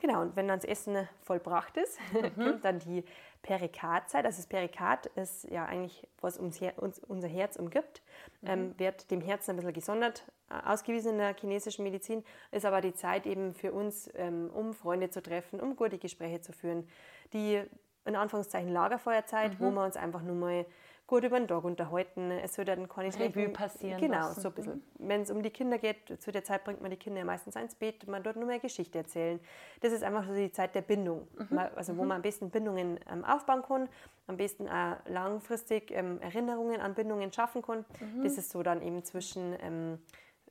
[0.00, 1.98] Genau, und wenn dann das Essen vollbracht ist,
[2.34, 3.04] kommt dann die
[3.42, 4.24] Perikardzeit.
[4.24, 8.02] Also das Perikard ist ja eigentlich, was uns, uns unser Herz umgibt,
[8.44, 12.80] ähm, wird dem Herzen ein bisschen gesondert äh, ausgewiesen in der chinesischen Medizin, ist aber
[12.80, 16.88] die Zeit eben für uns, ähm, um Freunde zu treffen, um gute Gespräche zu führen.
[17.32, 17.62] Die,
[18.04, 20.66] in Anführungszeichen, Lagerfeuerzeit, wo wir uns einfach nur mal
[21.08, 22.30] gut über den Tag unterhalten.
[22.30, 24.40] Es soll dann keine Revue passieren Genau, lassen.
[24.42, 24.82] so ein bisschen.
[24.98, 27.56] Wenn es um die Kinder geht, zu der Zeit bringt man die Kinder ja meistens
[27.56, 29.40] ins Bett, man dort nur mehr Geschichte erzählen.
[29.80, 33.00] Das ist einfach so die Zeit der Bindung, Ma- also wo man am besten Bindungen
[33.10, 33.88] ähm, aufbauen kann,
[34.28, 37.84] am besten auch langfristig ähm, Erinnerungen an Bindungen schaffen kann.
[38.22, 39.98] Das ist so dann eben zwischen ähm,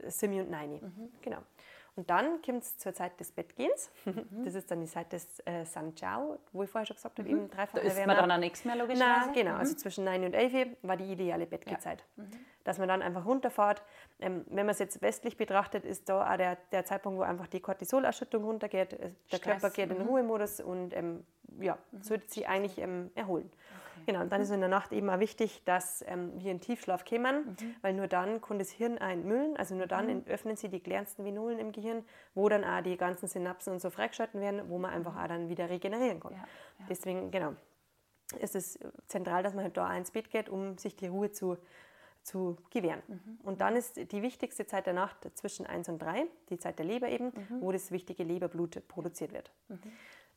[0.08, 0.82] Simi und Neini.
[1.22, 1.38] Genau.
[1.98, 3.90] Und dann kommt es zur Zeit des Bettgehens.
[4.46, 7.28] Das ist dann die Zeit des äh, San Chao, wo ich vorher schon gesagt habe,
[7.28, 9.28] eben dreifach Da isst man dann auch nichts mehr, logischerweise.
[9.28, 12.04] na, genau, also zwischen 9 und 11 war die ideale Bettgehzeit.
[12.64, 13.82] Dass man dann einfach runterfährt.
[14.20, 17.48] Ähm, wenn man es jetzt westlich betrachtet, ist da auch der, der Zeitpunkt, wo einfach
[17.48, 18.92] die Cortisolausschüttung runtergeht.
[18.92, 21.26] Der Stress, Körper geht in den Ruhemodus und ähm,
[21.60, 23.52] ja, sollte sich eigentlich ähm, erholen.
[24.06, 27.06] Genau, und dann ist in der Nacht eben auch wichtig, dass ähm, wir in Tiefschlaf
[27.06, 30.80] kommen, weil nur dann kann das Hirn auch entmüllen, also nur dann öffnen sie die
[30.80, 32.04] kleinsten Venolen im Gehirn,
[32.36, 35.50] wo dann auch die ganzen Synapsen und so freigeschalten werden, wo man einfach auch dann
[35.50, 36.34] wieder regenerieren kann.
[36.34, 36.86] Ja, ja.
[36.90, 37.54] Deswegen, genau,
[38.40, 41.58] ist es zentral, dass man halt da ins Bett geht, um sich die Ruhe zu,
[42.24, 43.02] zu gewähren.
[43.08, 43.40] Mhm.
[43.44, 46.86] Und dann ist die wichtigste Zeit der Nacht zwischen 1 und 3, die Zeit der
[46.86, 47.62] Leber eben, Mhm.
[47.62, 49.52] wo das wichtige Leberblut produziert wird.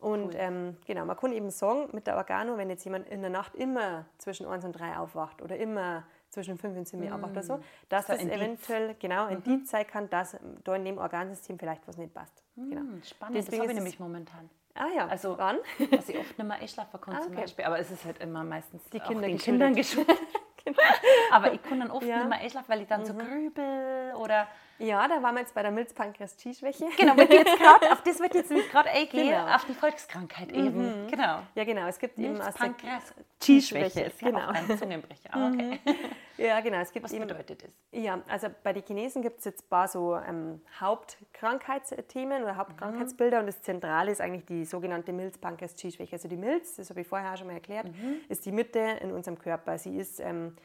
[0.00, 3.30] Und ähm, genau, man kann eben sagen, mit der Organo, wenn jetzt jemand in der
[3.30, 7.32] Nacht immer zwischen 1 und 3 aufwacht oder immer zwischen 5 und 7 Uhr aufwacht
[7.32, 7.60] oder so,
[7.90, 11.86] dass So das eventuell genau ein Indiz sein kann, dass da in dem Organsystem vielleicht
[11.86, 12.42] was nicht passt.
[12.56, 12.80] Genau.
[12.80, 14.48] Hm, Spannend, Deswegen das habe ich nämlich momentan.
[14.74, 15.58] Ah ja, Also, wann?
[15.90, 17.40] dass ich oft nicht mehr einschlafen kann Ah, zum okay.
[17.42, 17.64] Beispiel.
[17.66, 19.36] Aber es ist halt immer meistens Die Kinder den.
[19.38, 20.16] Kindern geschuldet.
[21.32, 22.16] Aber ich kann dann oft Ja.
[22.16, 22.20] Mhm.
[22.22, 24.46] nicht mehr einschlafen, weil ich dann so grübel oder...
[24.80, 26.86] Ja, da waren wir jetzt bei der Milzpankreas-Chi-Schwäche.
[26.96, 29.54] Genau, wird jetzt grad, auf das wird jetzt nämlich gerade eingehen, Genau.
[29.54, 31.06] auf die Volkskrankheit eben.
[31.10, 31.40] Genau.
[31.54, 31.86] Ja, genau.
[31.86, 34.44] Es gibt eben Pankreas, Chi-Schwäche ist ja Genau.
[34.48, 35.32] auch ein Zungenbrecher.
[35.32, 35.78] Aber okay.
[36.38, 36.78] ja, genau.
[36.78, 37.70] Es gibt Was eben, bedeutet das?
[37.92, 43.40] ja, also bei den Chinesen gibt es jetzt ein paar so ähm, Hauptkrankheitsthemen oder Hauptkrankheitsbilder
[43.40, 46.12] und das Zentrale ist eigentlich die sogenannte Milz-Pankreas-Chi-Schwäche.
[46.16, 47.86] Also die Milz, das habe ich vorher auch schon mal erklärt,
[48.28, 49.78] ist die Mitte in unserem Körper.
[49.78, 50.56] Sie ist ähm,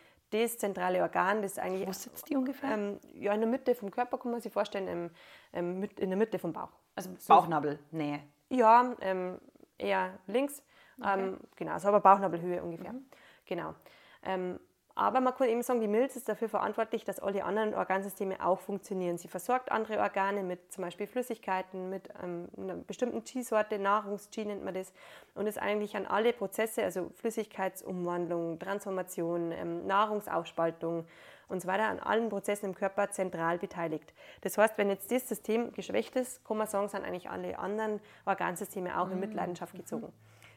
[0.44, 1.88] das zentrale Organ, das eigentlich.
[1.88, 2.72] Wo sitzt die ungefähr?
[2.72, 5.10] Ähm, ja, in der Mitte vom Körper kann man sich vorstellen, ähm,
[5.54, 6.72] ähm, in der Mitte vom Bauch.
[6.96, 8.22] Also Bauchnabel, Nähe.
[8.50, 9.40] Ja, ähm,
[9.78, 10.64] eher links.
[11.00, 11.20] Okay.
[11.20, 12.94] Ähm, genau, so aber Bauchnabelhöhe ungefähr.
[12.94, 13.06] Mhm.
[13.46, 13.76] Genau.
[14.98, 18.62] Aber man kann eben sagen, die Milz ist dafür verantwortlich, dass alle anderen Organsysteme auch
[18.62, 19.18] funktionieren.
[19.18, 24.64] Sie versorgt andere Organe mit zum Beispiel Flüssigkeiten, mit ähm, einer bestimmten G-Sorte, Nahrungs-G nennt
[24.64, 24.94] man das,
[25.34, 31.06] und ist eigentlich an alle Prozesse, also Flüssigkeitsumwandlung, Transformation, ähm, Nahrungsaufspaltung
[31.50, 34.14] und so weiter, an allen Prozessen im Körper zentral beteiligt.
[34.42, 38.00] Das heißt, wenn jetzt das System geschwächt ist, kann man sagen, sind eigentlich alle anderen
[38.26, 40.14] Organsysteme auch in Mitleidenschaft gezogen.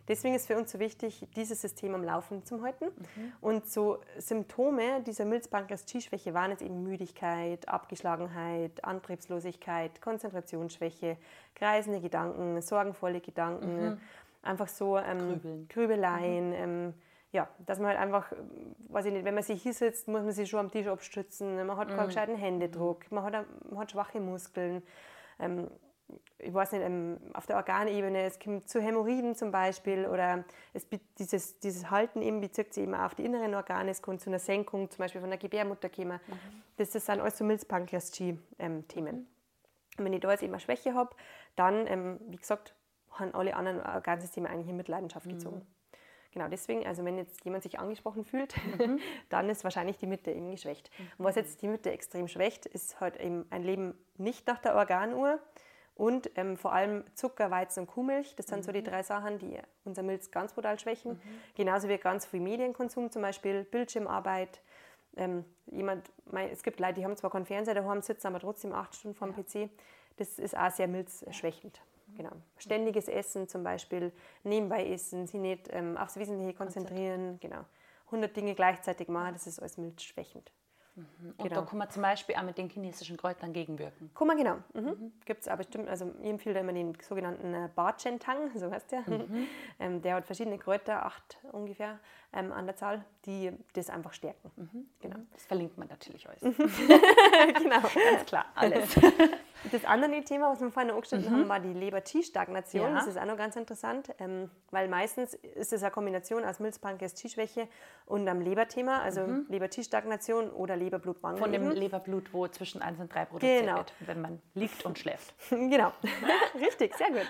[0.09, 2.87] Deswegen ist für uns so wichtig, dieses System am Laufen zu halten.
[2.87, 3.33] Mhm.
[3.41, 11.19] Und so Symptome dieser Milzpankreas-G-Schwäche waren jetzt eben Müdigkeit, Abgeschlagenheit, Antriebslosigkeit, Konzentrationsschwäche,
[11.55, 14.01] kreisende Gedanken, sorgenvolle Gedanken, mhm.
[14.43, 16.49] einfach so ähm, Grübeleien.
[16.49, 16.55] Mhm.
[16.55, 16.95] Ähm,
[17.31, 18.33] ja, dass man halt einfach,
[18.89, 21.67] weiß ich nicht, wenn man sich hier sitzt, muss man sich schon am Tisch abstützen,
[21.67, 22.07] man hat keinen mhm.
[22.07, 24.83] gescheiten Händedruck, man hat, man hat schwache Muskeln.
[25.39, 25.69] Ähm,
[26.39, 30.87] ich weiß nicht, ähm, auf der Organebene, es kommt zu Hämorrhoiden zum Beispiel oder es,
[31.19, 34.39] dieses, dieses Halten eben bezieht sich eben auf die inneren Organe, es kommt zu einer
[34.39, 36.21] Senkung zum Beispiel von der Gebärmutter kommen.
[36.27, 36.63] Mhm.
[36.77, 38.47] Das, das sind alles so Milzpankreas-G-Themen.
[38.59, 39.27] Ähm,
[39.99, 41.11] Und wenn ich da jetzt eben eine Schwäche habe,
[41.57, 42.75] dann, ähm, wie gesagt,
[43.11, 45.31] haben alle anderen Organsysteme eigentlich in Mitleidenschaft mhm.
[45.31, 45.67] gezogen.
[46.33, 49.01] Genau, deswegen, also wenn jetzt jemand sich angesprochen fühlt, mhm.
[49.29, 50.91] dann ist wahrscheinlich die Mitte eben geschwächt.
[50.97, 51.05] Mhm.
[51.19, 54.77] Und was jetzt die Mitte extrem schwächt, ist halt eben ein Leben nicht nach der
[54.77, 55.41] Organuhr,
[55.99, 58.35] und ähm, vor allem Zucker, Weizen und Kuhmilch.
[58.37, 58.63] Das sind mhm.
[58.63, 58.85] so die mhm.
[58.85, 61.13] drei Sachen, die unser Milz ganz brutal schwächen.
[61.13, 61.21] Mhm.
[61.57, 64.63] Genauso wie ganz viel Medienkonsum, zum Beispiel Bildschirmarbeit.
[65.17, 66.09] Ähm, jemand,
[66.53, 69.35] es gibt Leute, die haben zwar keinen Fernseher daheim sitzen, aber trotzdem acht Stunden vorm
[69.37, 69.43] ja.
[69.43, 69.71] PC.
[70.17, 71.81] Das ist auch sehr milzschwächend.
[72.17, 72.31] Genau.
[72.59, 74.13] Ständiges Essen zum Beispiel,
[74.45, 77.39] nebenbei essen, sich nicht ähm, aufs Wesentliche konzentrieren.
[77.41, 77.65] Genau.
[78.07, 80.51] 100 Dinge gleichzeitig machen, das ist alles milzschwächend.
[80.99, 81.35] Mhm.
[81.37, 81.61] Und genau.
[81.61, 84.11] da kann man zum Beispiel auch mit den chinesischen Kräutern gegenwirken.
[84.15, 84.57] Kann man, genau.
[84.75, 84.83] Mhm.
[84.83, 85.13] Mhm.
[85.25, 89.01] Gibt es aber bestimmt, also ich empfehle immer den sogenannten äh, Barchentang, so heißt der.
[89.09, 89.49] Mhm.
[89.81, 92.01] Ähm, der hat verschiedene Kräuter, acht ungefähr
[92.33, 94.51] ähm, an der Zahl, die das einfach stärken.
[94.57, 94.89] Mhm.
[95.01, 95.17] Genau.
[95.33, 96.41] Das verlinkt man natürlich alles.
[96.43, 98.97] genau, ganz klar, alles.
[99.73, 101.37] Das andere Thema, was wir vorhin angeschnitten mhm.
[101.37, 102.91] haben, war die Leber-T-Stagnation.
[102.91, 102.95] Ja.
[102.95, 107.69] Das ist auch noch ganz interessant, ähm, weil meistens ist es eine Kombination aus Milzpankreas-T-Schwäche
[108.07, 109.47] und einem Leberthema, also mhm.
[109.49, 111.39] Leber-T-Stagnation oder Leberblutmangel.
[111.39, 111.71] Von dem.
[111.71, 113.77] Leberblut, wo zwischen 1 und 3 produziert genau.
[113.79, 115.35] wird, wenn man liegt und schläft.
[115.51, 115.93] genau,
[116.55, 117.29] richtig, sehr gut.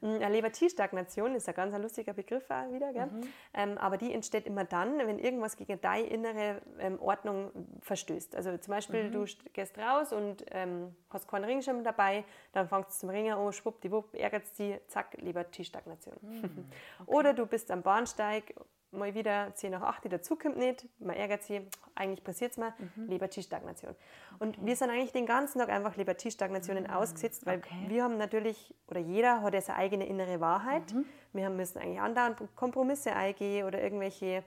[0.00, 3.06] Leber-T-Stagnation ist ein ganz lustiger Begriff wieder, gell?
[3.06, 3.28] Mhm.
[3.54, 8.36] Ähm, aber die entsteht immer dann, wenn irgendwas gegen deine innere ähm, Ordnung verstößt.
[8.36, 9.12] Also zum Beispiel, mhm.
[9.12, 13.52] du gehst raus und ähm, hast keinen Ringschirm dabei, dann fängst du zum Ringen an,
[13.52, 16.14] schwuppdiwupp, ärgert es dich, zack, lieber T-Stagnation.
[16.22, 16.66] Mhm.
[16.98, 17.10] Okay.
[17.14, 18.54] Oder du bist am Bahnsteig,
[18.96, 21.62] mal wieder 10 nach 8, die dazukommt nicht, man ärgert sich,
[21.94, 23.06] eigentlich passiert es mir, mhm.
[23.08, 23.94] Leber-T-Stagnation.
[24.38, 24.66] Und okay.
[24.66, 26.90] wir sind eigentlich den ganzen Tag einfach Leber-T-Stagnationen mhm.
[26.90, 27.74] ausgesetzt, weil okay.
[27.88, 30.92] wir haben natürlich, oder jeder hat ja seine eigene innere Wahrheit.
[30.92, 31.04] Mhm.
[31.32, 34.42] Wir müssen eigentlich andauernd Kompromisse eingehen oder irgendwelche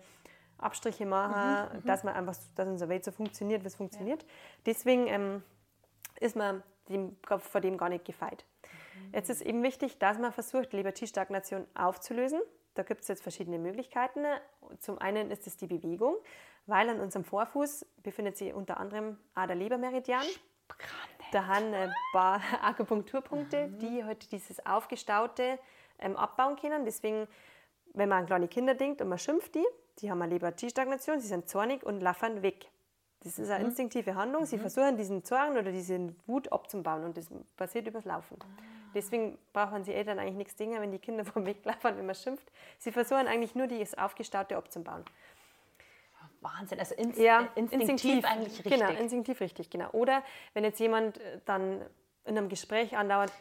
[0.57, 1.85] Abstriche machen, mhm.
[1.85, 4.23] dass man einfach, dass unsere Welt so funktioniert, wie es funktioniert.
[4.23, 4.29] Ja.
[4.65, 5.43] Deswegen ähm,
[6.19, 8.45] ist man dem, vor dem gar nicht gefeit.
[8.63, 9.13] Mhm.
[9.13, 12.41] Jetzt ist eben wichtig, dass man versucht, Leber-T-Stagnation aufzulösen.
[12.79, 14.23] Da gibt es jetzt verschiedene Möglichkeiten.
[14.79, 16.15] Zum einen ist es die Bewegung,
[16.65, 20.23] weil an unserem Vorfuß befindet sich unter anderem auch der Lebermeridian.
[21.33, 23.79] Da haben ein paar Akupunkturpunkte, mhm.
[23.79, 25.59] die halt dieses Aufgestaute
[25.99, 26.85] ähm, abbauen können.
[26.85, 27.27] Deswegen,
[27.95, 29.65] wenn man an kleine Kinder denkt und man schimpft die,
[29.97, 32.71] die haben eine Leber-T-Stagnation, sie sind zornig und laffern weg.
[33.25, 33.71] Das ist eine mhm.
[33.71, 34.45] instinktive Handlung.
[34.45, 34.61] Sie mhm.
[34.61, 37.27] versuchen, diesen Zorn oder diese Wut abzubauen und das
[37.57, 38.37] passiert übers Laufen.
[38.39, 38.78] Ah.
[38.93, 42.15] Deswegen brauchen sie Eltern eigentlich nichts Dinge, wenn die Kinder vom Weg laufen, wenn man
[42.15, 42.51] schimpft.
[42.77, 45.03] Sie versuchen eigentlich nur, das Aufgestaute abzubauen.
[46.41, 48.79] Wahnsinn, also inst ja, instinktiv, instinktiv, eigentlich richtig.
[48.79, 49.89] Genau, instinktiv richtig, genau.
[49.91, 50.23] Oder
[50.53, 51.81] wenn jetzt jemand äh, dann
[52.25, 53.31] in einem Gespräch andauert,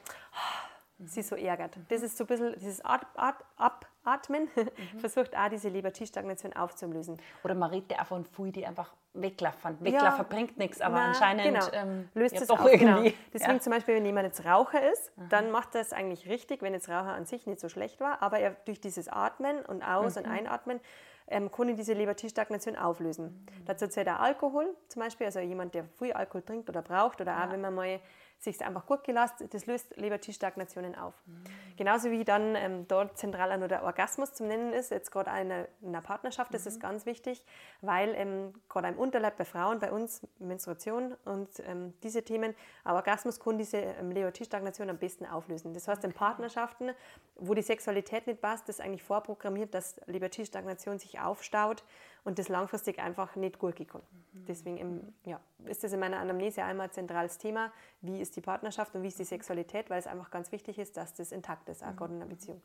[0.98, 1.06] mhm.
[1.06, 1.76] sie so ärgert.
[1.88, 4.98] Das ist so ein bisschen dieses At At Ab Atmen, mhm.
[4.98, 7.18] versucht auch diese Leber-T-Stagnation aufzulösen.
[7.44, 9.78] Oder man redet einfach von Fui, die einfach weglaufen.
[9.80, 11.66] Weglaufen ja, bringt nichts, aber na, anscheinend genau.
[11.72, 13.10] ähm, löst ja, es doch auf, irgendwie.
[13.10, 13.16] Genau.
[13.32, 13.60] Deswegen ja.
[13.60, 15.28] zum Beispiel, wenn jemand jetzt Raucher ist, mhm.
[15.28, 18.38] dann macht das eigentlich richtig, wenn jetzt Raucher an sich nicht so schlecht war, aber
[18.38, 20.22] er durch dieses Atmen und Aus- mhm.
[20.22, 20.80] und Einatmen
[21.30, 23.26] ähm, kann diese Leber-T-Stagnation auflösen.
[23.26, 23.64] Mhm.
[23.66, 27.44] Dazu zählt auch Alkohol zum Beispiel, also jemand, der viel Alkohol trinkt oder braucht oder
[27.44, 28.00] auch wenn man mal
[28.38, 31.14] sich einfach gut gelassen, das löst Leber-T-Stagnationen auf.
[31.26, 31.44] Mhm.
[31.76, 35.52] Genauso wie dann ähm, dort zentral nur der Orgasmus zum Nennen ist, jetzt gerade in
[35.86, 36.68] einer Partnerschaft, das mhm.
[36.68, 37.44] ist ganz wichtig,
[37.80, 43.40] weil ähm, gerade im Unterleib bei Frauen, bei uns Menstruation und ähm, diese Themen, Orgasmus
[43.40, 45.74] kann diese ähm, Leber-T-Stagnation am besten auflösen.
[45.74, 46.90] Das heißt, in Partnerschaften,
[47.36, 51.84] wo die Sexualität nicht passt, ist eigentlich vorprogrammiert, dass Leber-T-Stagnation sich aufstaut
[52.28, 54.04] und das langfristig einfach nicht gut gekommen.
[54.12, 54.44] Mhm.
[54.44, 57.72] Deswegen im, ja, ist das in meiner Anamnese einmal ein zentrales Thema,
[58.02, 60.98] wie ist die Partnerschaft und wie ist die Sexualität, weil es einfach ganz wichtig ist,
[60.98, 62.60] dass das intakt ist, auch gerade in einer Beziehung.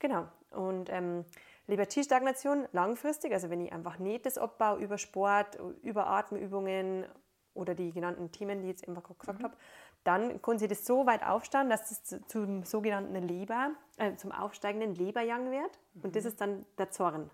[0.00, 0.28] Genau.
[0.50, 1.24] Und ähm,
[1.66, 7.06] Liberty-Stagnation langfristig, also wenn ich einfach nicht das Abbau über Sport, über Atemübungen
[7.54, 9.44] oder die genannten Themen, die ich jetzt einfach gesagt mhm.
[9.44, 9.56] habe,
[10.04, 14.94] dann können sie das so weit aufstauen, dass es zum sogenannten Leber, äh, zum aufsteigenden
[14.94, 15.78] Leberjang wird.
[15.94, 16.02] Mhm.
[16.02, 17.30] Und das ist dann der Zorn.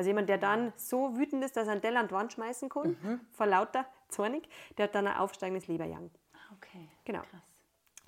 [0.00, 2.70] Also jemand, der dann so wütend ist, dass er einen Teller an die Wand schmeißen
[2.70, 3.20] kann, mhm.
[3.32, 4.48] vor lauter Zornig,
[4.78, 6.10] der hat dann ein aufsteigendes Leberjang.
[6.32, 6.88] Ah, okay.
[7.04, 7.20] Genau.
[7.20, 7.42] Krass.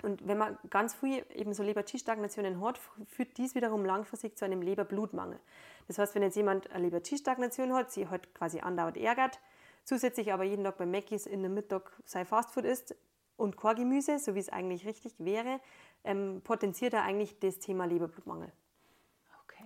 [0.01, 2.79] Und wenn man ganz früh eben so Leber-T-Stagnationen hat,
[3.09, 5.39] führt dies wiederum langfristig zu einem Leberblutmangel.
[5.87, 9.39] Das heißt, wenn jetzt jemand eine Leber-T-Stagnation hat, sie halt quasi andauernd ärgert,
[9.83, 12.95] zusätzlich aber jeden Tag bei Mackies in der Mittag sein Fastfood isst
[13.37, 15.59] und kein Gemüse, so wie es eigentlich richtig wäre,
[16.03, 18.51] ähm, potenziert er eigentlich das Thema Leberblutmangel.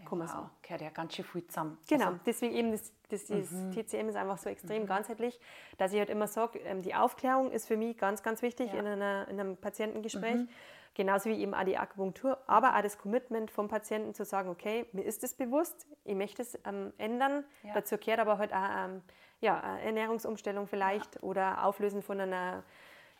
[0.08, 0.36] Kann man wow.
[0.36, 0.50] sagen.
[0.62, 1.78] Gehört ja ganz schön viel zusammen.
[1.90, 3.72] Genau, also, deswegen eben das, das, das mhm.
[3.72, 4.88] TCM ist einfach so extrem mhm.
[4.88, 5.40] ganzheitlich,
[5.78, 8.80] dass ich halt immer sage, ähm, die Aufklärung ist für mich ganz, ganz wichtig ja.
[8.80, 10.36] in, einer, in einem Patientengespräch.
[10.36, 10.50] Mhm.
[10.94, 14.88] Genauso wie eben auch die Akupunktur, aber auch das Commitment vom Patienten zu sagen, okay,
[14.94, 17.44] mir ist es bewusst, ich möchte es ähm, ändern.
[17.62, 17.74] Ja.
[17.76, 19.04] Dazu gehört aber halt auch ähm,
[19.40, 21.22] ja, Ernährungsumstellung vielleicht ja.
[21.22, 22.64] oder Auflösen von einer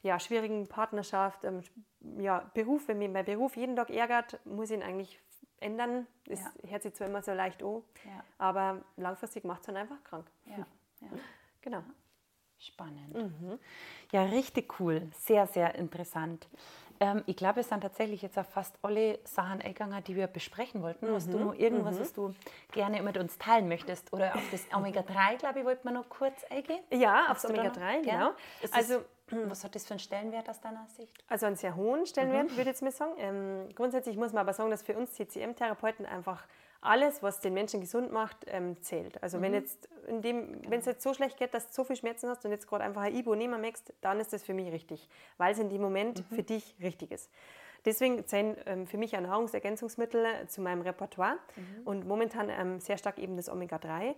[0.02, 1.62] ja, schwierigen Partnerschaft, ähm,
[2.18, 5.20] ja, Beruf, wenn mich mein Beruf jeden Tag ärgert, muss ich ihn eigentlich
[5.60, 6.08] ändern.
[6.26, 6.70] Das ja.
[6.70, 8.24] hört sich zwar immer so leicht an, ja.
[8.38, 10.30] aber langfristig macht es dann einfach krank.
[10.46, 10.58] Ja.
[11.02, 11.08] ja.
[11.62, 11.84] Genau.
[12.60, 13.14] Spannend.
[13.14, 13.60] Mhm.
[14.12, 15.10] Ja, richtig cool.
[15.14, 16.48] Sehr, sehr interessant.
[17.00, 20.82] Ähm, ich glaube, es sind tatsächlich jetzt auch fast alle Sachen eingegangen, die wir besprechen
[20.82, 21.10] wollten.
[21.10, 21.16] Mhm.
[21.16, 22.00] Hast du noch irgendwas, mhm.
[22.00, 22.34] was du
[22.72, 24.12] gerne mit uns teilen möchtest?
[24.14, 26.80] Oder auf das Omega-3, glaube ich, wollten wir noch kurz eingehen.
[26.92, 28.32] Ja, aufs Omega-3, genau.
[28.72, 29.04] Also,
[29.50, 31.24] was hat das für einen Stellenwert aus deiner Sicht?
[31.28, 32.52] Also einen sehr hohen Stellenwert, mhm.
[32.52, 33.14] würde ich jetzt mal sagen.
[33.18, 36.46] Ähm, grundsätzlich muss man aber sagen, dass für uns TCM-Therapeuten einfach
[36.82, 39.22] alles, was den Menschen gesund macht, ähm, zählt.
[39.24, 39.42] Also mhm.
[39.42, 42.30] wenn jetzt in dem, wenn es jetzt so schlecht geht, dass du so viel Schmerzen
[42.30, 45.10] hast und jetzt gerade einfach ein Ibo nehmen möchtest, dann ist das für mich richtig,
[45.38, 46.36] weil es in dem Moment mhm.
[46.36, 47.32] für dich richtig ist.
[47.86, 51.88] Deswegen zählen ähm, für mich Nahrungsergänzungsmittel zu meinem Repertoire mhm.
[51.88, 54.16] und momentan ähm, sehr stark eben das Omega-3,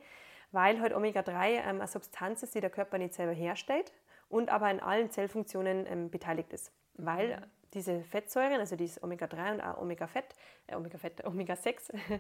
[0.52, 3.94] weil halt Omega-3 ähm, eine Substanz ist, die der Körper nicht selber herstellt,
[4.30, 6.72] und aber in allen Zellfunktionen ähm, beteiligt ist.
[6.96, 7.44] Weil mhm.
[7.74, 10.36] Diese Fettsäuren, also dieses Omega-3 und Omega-Fett,
[10.68, 12.20] äh, Omega-Fett, Omega-6, mhm.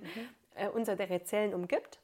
[0.55, 1.99] äh, unsere Zellen umgibt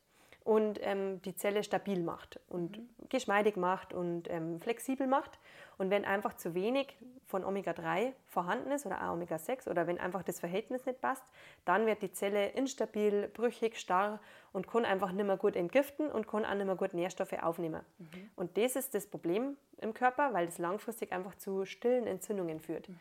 [0.46, 2.88] und ähm, die Zelle stabil macht und mhm.
[3.10, 5.40] geschmeidig macht und ähm, flexibel macht.
[5.80, 10.22] Und wenn einfach zu wenig von Omega-3 vorhanden ist oder auch Omega-6 oder wenn einfach
[10.22, 11.24] das Verhältnis nicht passt,
[11.66, 14.20] dann wird die Zelle instabil, brüchig, starr
[14.54, 17.82] und kann einfach nicht mehr gut entgiften und kann auch nicht mehr gut Nährstoffe aufnehmen.
[17.98, 18.30] Mhm.
[18.36, 22.88] Und das ist das Problem im Körper, weil es langfristig einfach zu stillen Entzündungen führt.
[22.88, 23.00] Mhm.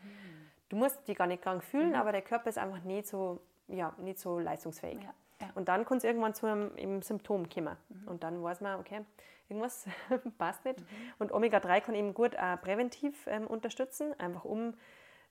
[0.69, 1.95] Du musst dich gar nicht krank fühlen, mhm.
[1.95, 5.03] aber der Körper ist einfach nicht so, ja, nicht so leistungsfähig.
[5.03, 5.13] Ja.
[5.41, 5.47] Ja.
[5.55, 7.75] Und dann kann es irgendwann zu einem Symptom kommen.
[7.89, 8.07] Mhm.
[8.07, 9.01] Und dann weiß man, okay,
[9.49, 9.85] irgendwas
[10.37, 10.79] passt nicht.
[10.79, 10.85] Mhm.
[11.19, 14.73] Und Omega-3 kann eben gut auch präventiv ähm, unterstützen, einfach um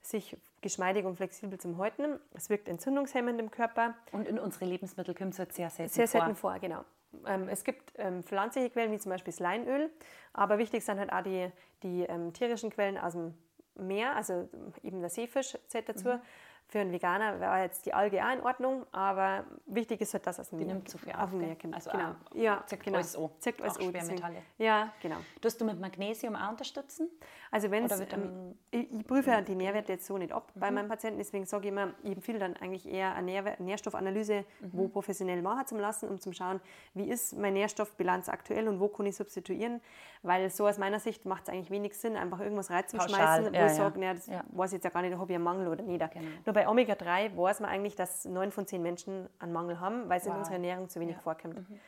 [0.01, 2.19] sich geschmeidig und flexibel zu halten.
[2.33, 3.95] Es wirkt entzündungshemmend im Körper.
[4.11, 6.11] Und in unsere Lebensmittel kommt es halt sehr selten sehr vor.
[6.11, 6.85] Sehr selten vor, genau.
[7.25, 9.89] Ähm, es gibt ähm, pflanzliche Quellen, wie zum Beispiel das Leinöl,
[10.33, 11.49] aber wichtig sind halt auch die,
[11.81, 13.33] die ähm, tierischen Quellen aus dem
[13.77, 14.49] Meer, also
[14.83, 16.07] eben der Seefisch zählt dazu.
[16.07, 16.21] Mhm.
[16.67, 20.39] Für einen Veganer wäre jetzt die Alge auch in Ordnung, aber wichtig ist halt, dass
[20.39, 21.75] es die nimmt zu viel auf, dem Meer kommt.
[21.75, 22.15] Also genau.
[22.33, 22.97] ja, zirkt genau.
[22.97, 23.29] alles an.
[23.39, 23.83] Zirkt alles an.
[23.91, 24.37] Schwermetalle.
[24.57, 25.17] Ja, genau.
[25.41, 27.07] Tust du mit Magnesium auch unterstützen?
[27.51, 30.59] Also wenn ähm, ich, ich, prüfe ja die Nährwerte jetzt so nicht ab mhm.
[30.59, 34.43] bei meinen Patienten, deswegen sage ich immer, ich empfehle dann eigentlich eher eine Nähr Nährstoffanalyse,
[34.59, 34.69] mhm.
[34.73, 36.59] wo professionell machen zu lassen, um zu schauen,
[36.95, 39.81] wie ist meine Nährstoffbilanz aktuell und wo kann ich substituieren,
[40.23, 43.67] weil so aus meiner Sicht macht es eigentlich wenig Sinn, einfach irgendwas reinzuschmeißen, wo ja,
[43.67, 44.13] ich sage, ja.
[44.15, 44.43] das ja.
[44.49, 45.95] weiß ich jetzt ja gar nicht, ob ich einen Mangel oder nicht.
[46.11, 50.19] Genau bei Omega-3 weiß man eigentlich, dass neun von zehn Menschen einen Mangel haben, weil
[50.19, 50.33] es wow.
[50.33, 51.21] in unserer Ernährung zu wenig ja.
[51.21, 51.69] vorkommt.
[51.69, 51.79] Mhm.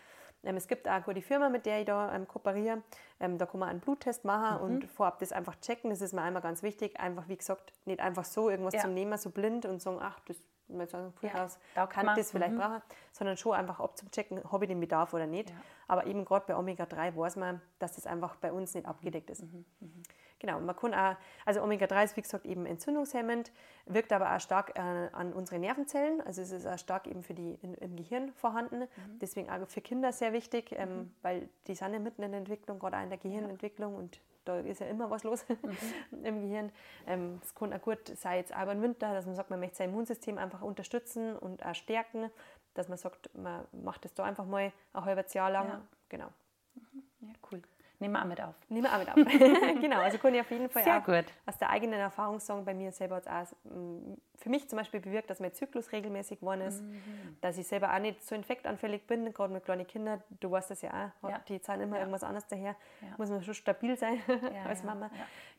[0.43, 2.83] Ähm, es gibt auch eine gute Firma, mit der ich da ähm, kooperiere.
[3.19, 4.63] Ähm, da kann man einen Bluttest machen mhm.
[4.63, 5.89] und vorab das einfach checken.
[5.89, 6.99] Das ist mir einmal ganz wichtig.
[6.99, 8.81] Einfach, wie gesagt, nicht einfach so irgendwas ja.
[8.81, 10.37] zu nehmen, so blind und sagen, ach, das
[10.69, 12.57] man sagen, ja, da kann man das vielleicht mhm.
[12.59, 12.81] brauchen,
[13.13, 15.49] sondern schon einfach abzuchecken, habe ich den Bedarf oder nicht.
[15.49, 15.55] Ja.
[15.87, 19.43] Aber eben gerade bei Omega-3 weiß man, dass das einfach bei uns nicht abgedeckt ist.
[19.43, 19.63] Mhm.
[19.79, 20.03] Mhm.
[20.39, 21.15] Genau, man kann auch,
[21.45, 23.51] also Omega-3 ist wie gesagt eben entzündungshemmend,
[23.85, 27.33] wirkt aber auch stark äh, an unsere Nervenzellen, also es ist auch stark eben für
[27.33, 29.19] die in, im Gehirn vorhanden, mhm.
[29.19, 31.11] deswegen auch für Kinder sehr wichtig, ähm, mhm.
[31.23, 34.59] weil die sind ja mitten in der Entwicklung, gerade auch in der Gehirnentwicklung und da
[34.59, 36.23] ist ja immer was los mhm.
[36.23, 36.71] im Gehirn.
[37.05, 39.77] Ähm, es kann auch gut sein, jetzt auch im Winter, dass man sagt, man möchte
[39.77, 42.29] sein Immunsystem einfach unterstützen und auch stärken,
[42.75, 45.67] dass man sagt, man macht das da einfach mal ein halbes Jahr lang.
[45.67, 45.81] Ja.
[46.09, 46.27] Genau.
[46.75, 47.03] Mhm.
[47.21, 47.61] Ja, cool.
[47.99, 48.53] Nehmen wir auch mit auf.
[48.69, 49.15] Nehmen wir auch mit auf.
[49.81, 51.25] genau, also kann ich auf jeden Fall Sehr auch gut.
[51.47, 54.99] aus der eigenen Erfahrung sagen, bei mir selber hat es mm, für mich zum Beispiel
[54.99, 57.37] bewirkt, dass mein Zyklus regelmäßig geworden ist, Mhm.
[57.41, 60.81] dass ich selber auch nicht so infektanfällig bin, gerade mit kleinen Kindern, du weißt das
[60.83, 61.39] ja auch, Ja.
[61.47, 62.01] die zahlen immer Ja.
[62.03, 63.07] irgendwas anderes daher, Ja.
[63.17, 64.19] muss man schon stabil sein
[64.67, 65.09] als Mama.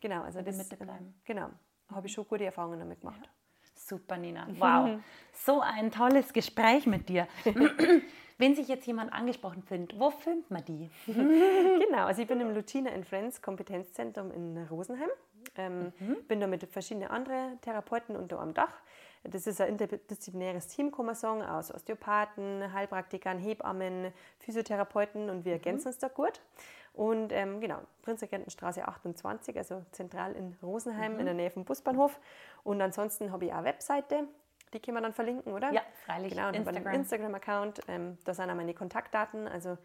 [0.01, 1.14] Genau, also das Mitte bleiben.
[1.24, 1.49] genau,
[1.93, 3.28] habe ich schon gute Erfahrungen damit gemacht.
[3.74, 4.47] Super, Nina.
[4.59, 5.01] Wow.
[5.32, 7.26] So ein tolles Gespräch mit dir.
[8.39, 10.91] Wenn sich jetzt jemand angesprochen findet, wo filmt man die?
[11.07, 15.11] Genau, also ich bin im Lucina and Friends Kompetenzzentrum in Rosenheim.
[15.57, 15.93] Ähm,
[16.28, 18.72] Bin da mit verschiedenen anderen Therapeuten unter einem Dach.
[19.24, 25.53] Das ist ein interdisziplinäres Team, kann man sagen, aus Osteopathen, Heilpraktikern, Hebammen, Physiotherapeuten und wir
[25.55, 26.41] ergänzen uns da gut.
[26.93, 32.18] Und ähm, genau, Prinzregentenstraße 28, also zentral in Rosenheim, in der Nähe vom Busbahnhof.
[32.64, 34.24] Und ansonsten habe ich auch eine Webseite,
[34.72, 35.72] die können wir dann verlinken, oder?
[35.72, 36.32] Ja, freilich.
[36.32, 36.86] Genau, und Instagram.
[36.86, 39.78] einen Instagram-Account, ähm, da sind auch meine Kontaktdaten, also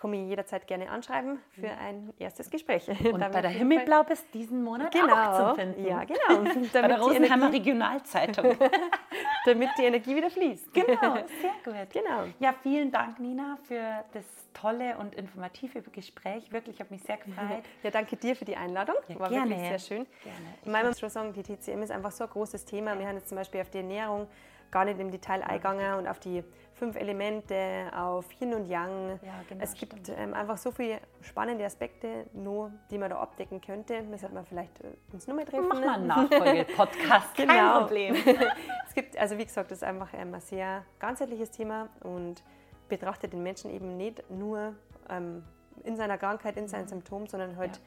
[0.00, 2.88] komme ich jederzeit gerne anschreiben für ein erstes Gespräch.
[3.12, 5.84] Und bei der Himmelblau bis diesen Monat auch Genau, zu finden.
[5.86, 6.42] ja, genau.
[6.72, 8.56] Bei der damit, Rosenheimer Energie, Regionalzeitung.
[9.44, 10.72] damit die Energie wieder fließt.
[10.72, 11.90] genau, sehr gut.
[11.92, 12.24] Genau.
[12.38, 14.24] Ja, vielen Dank, Nina, für das
[14.54, 16.50] tolle und informative Gespräch.
[16.50, 17.62] Wirklich, ich habe mich sehr gefreut.
[17.82, 18.96] Ja, danke dir für die Einladung.
[19.08, 19.50] Ja, War gerne.
[19.50, 20.06] wirklich sehr schön.
[20.22, 20.38] Gerne.
[20.62, 22.98] Ich meine, muss schon sagen, die TCM ist einfach so ein großes Thema.
[22.98, 24.28] Wir haben jetzt zum Beispiel auf die Ernährung
[24.70, 26.42] gar nicht im Detail eingegangen und auf die
[26.80, 29.20] fünf Elemente, auf Yin und Yang.
[29.22, 33.60] Ja, genau, es gibt ähm, einfach so viele spannende Aspekte, nur, die man da abdecken
[33.60, 34.02] könnte.
[34.08, 35.68] Wir sollten wir vielleicht äh, uns nur mal treffen.
[35.68, 37.80] Mach mal einen Nachfolge-Podcast, kein Genau.
[37.80, 38.14] Problem.
[38.88, 42.42] es gibt, also wie gesagt, das ist einfach ähm, ein sehr ganzheitliches Thema und
[42.88, 44.74] betrachtet den Menschen eben nicht nur
[45.10, 45.44] ähm,
[45.84, 47.78] in seiner Krankheit, in seinen Symptomen, sondern halt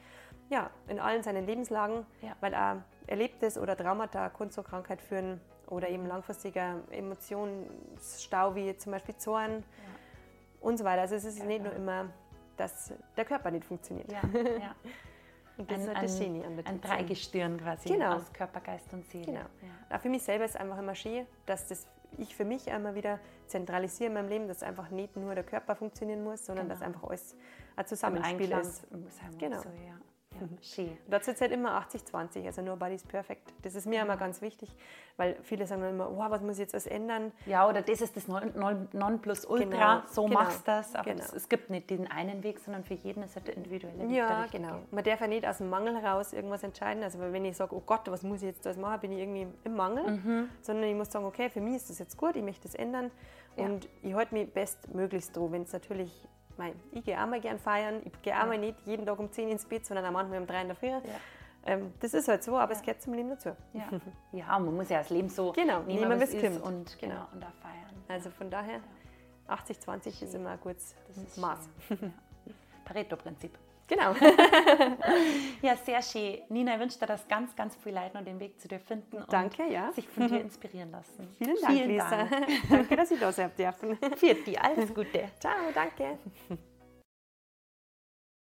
[0.50, 0.70] ja.
[0.86, 2.36] in allen seinen Lebenslagen, Ja.
[2.40, 8.92] weil er Erlebtes oder Traumata können zur Krankheit führen oder eben langfristiger Emotionsstau wie zum
[8.92, 9.64] Beispiel Zorn
[10.60, 11.02] und so weiter.
[11.02, 12.06] Also es ist nicht nur immer,
[12.56, 14.10] dass der Körper nicht funktioniert.
[14.10, 14.74] Ja, ja.
[15.56, 16.80] Und das Ein, ist halt das Schöne an der ein.
[16.80, 18.16] Dreigestirn quasi Genau.
[18.16, 19.26] aus Körper, Geist und Seele.
[19.26, 19.38] Genau.
[19.38, 19.96] Ja.
[19.96, 21.86] Auch für mich selber ist es einfach immer schön, dass das
[22.18, 25.76] ich für mich immer wieder zentralisiere in meinem Leben, dass einfach nicht nur der Körper
[25.76, 26.74] funktionieren muss, sondern Genau.
[26.74, 27.36] dass einfach alles
[27.76, 28.80] ein Zusammenspiel ist.
[28.90, 29.58] sein Genau.
[29.60, 29.94] So, ja.
[30.62, 30.96] Schön.
[31.08, 33.52] Dazu halt immer 80-20, also Nobody's perfect.
[33.62, 34.74] Das ist mir immer ganz wichtig,
[35.16, 37.32] weil viele sagen dann immer, oh, was muss ich jetzt was ändern?
[37.46, 40.94] Ja, oder das ist das Non- Non- Nonplusultra, Genau, so genau, machst du das.
[40.94, 41.22] Aber genau.
[41.24, 44.10] es, es gibt nicht den einen Weg, sondern für jeden ist halt der individuelle Weg
[44.10, 44.80] Ja, genau.
[44.90, 47.02] Man darf ja nicht aus dem Mangel heraus irgendwas entscheiden.
[47.02, 49.46] Also wenn ich sage, oh Gott, was muss ich jetzt alles machen, bin ich irgendwie
[49.64, 50.10] im Mangel.
[50.10, 50.48] Mhm.
[50.62, 53.10] Sondern ich muss sagen, okay, für mich ist das jetzt gut, ich möchte das ändern.
[53.56, 53.64] Ja.
[53.66, 55.52] Und ich halte mich bestmöglichst dran.
[55.52, 56.28] Wenn es natürlich,
[56.58, 59.30] mein, ich gehe auch mal gern feiern, ich gehe auch mal nicht jeden Tag um
[59.30, 60.90] 10 ins Bett, sondern auch manchmal um 3 in der Früh.
[61.66, 63.56] Ähm, das ist halt so, aber es gehört zum Leben dazu.
[64.32, 64.58] Ja.
[64.58, 66.62] man muss ja das Leben so Genau, nehmen, nehmen, wie es kommt.
[66.62, 67.26] und, genau, Genau.
[67.32, 68.04] und da feiern.
[68.08, 68.80] Also von daher,
[69.48, 71.68] 80-20 ist immer ein gutes ist Maß.
[72.84, 73.58] Pareto-Prinzip.
[73.86, 74.14] Genau.
[75.62, 76.40] Ja, sehr schön.
[76.50, 79.16] Nina, ich wünsche dir, dass ganz, ganz viele Leute noch den Weg zu dir finden
[79.16, 79.90] und Danke, ja.
[79.92, 81.26] sich von dir inspirieren lassen.
[81.38, 82.10] Vielen Dank, Lisa.
[82.10, 82.46] Dank.
[82.68, 83.96] danke, dass ich da sein dürfen.
[84.16, 85.30] Für dich alles Gute.
[85.40, 86.18] Ciao, danke.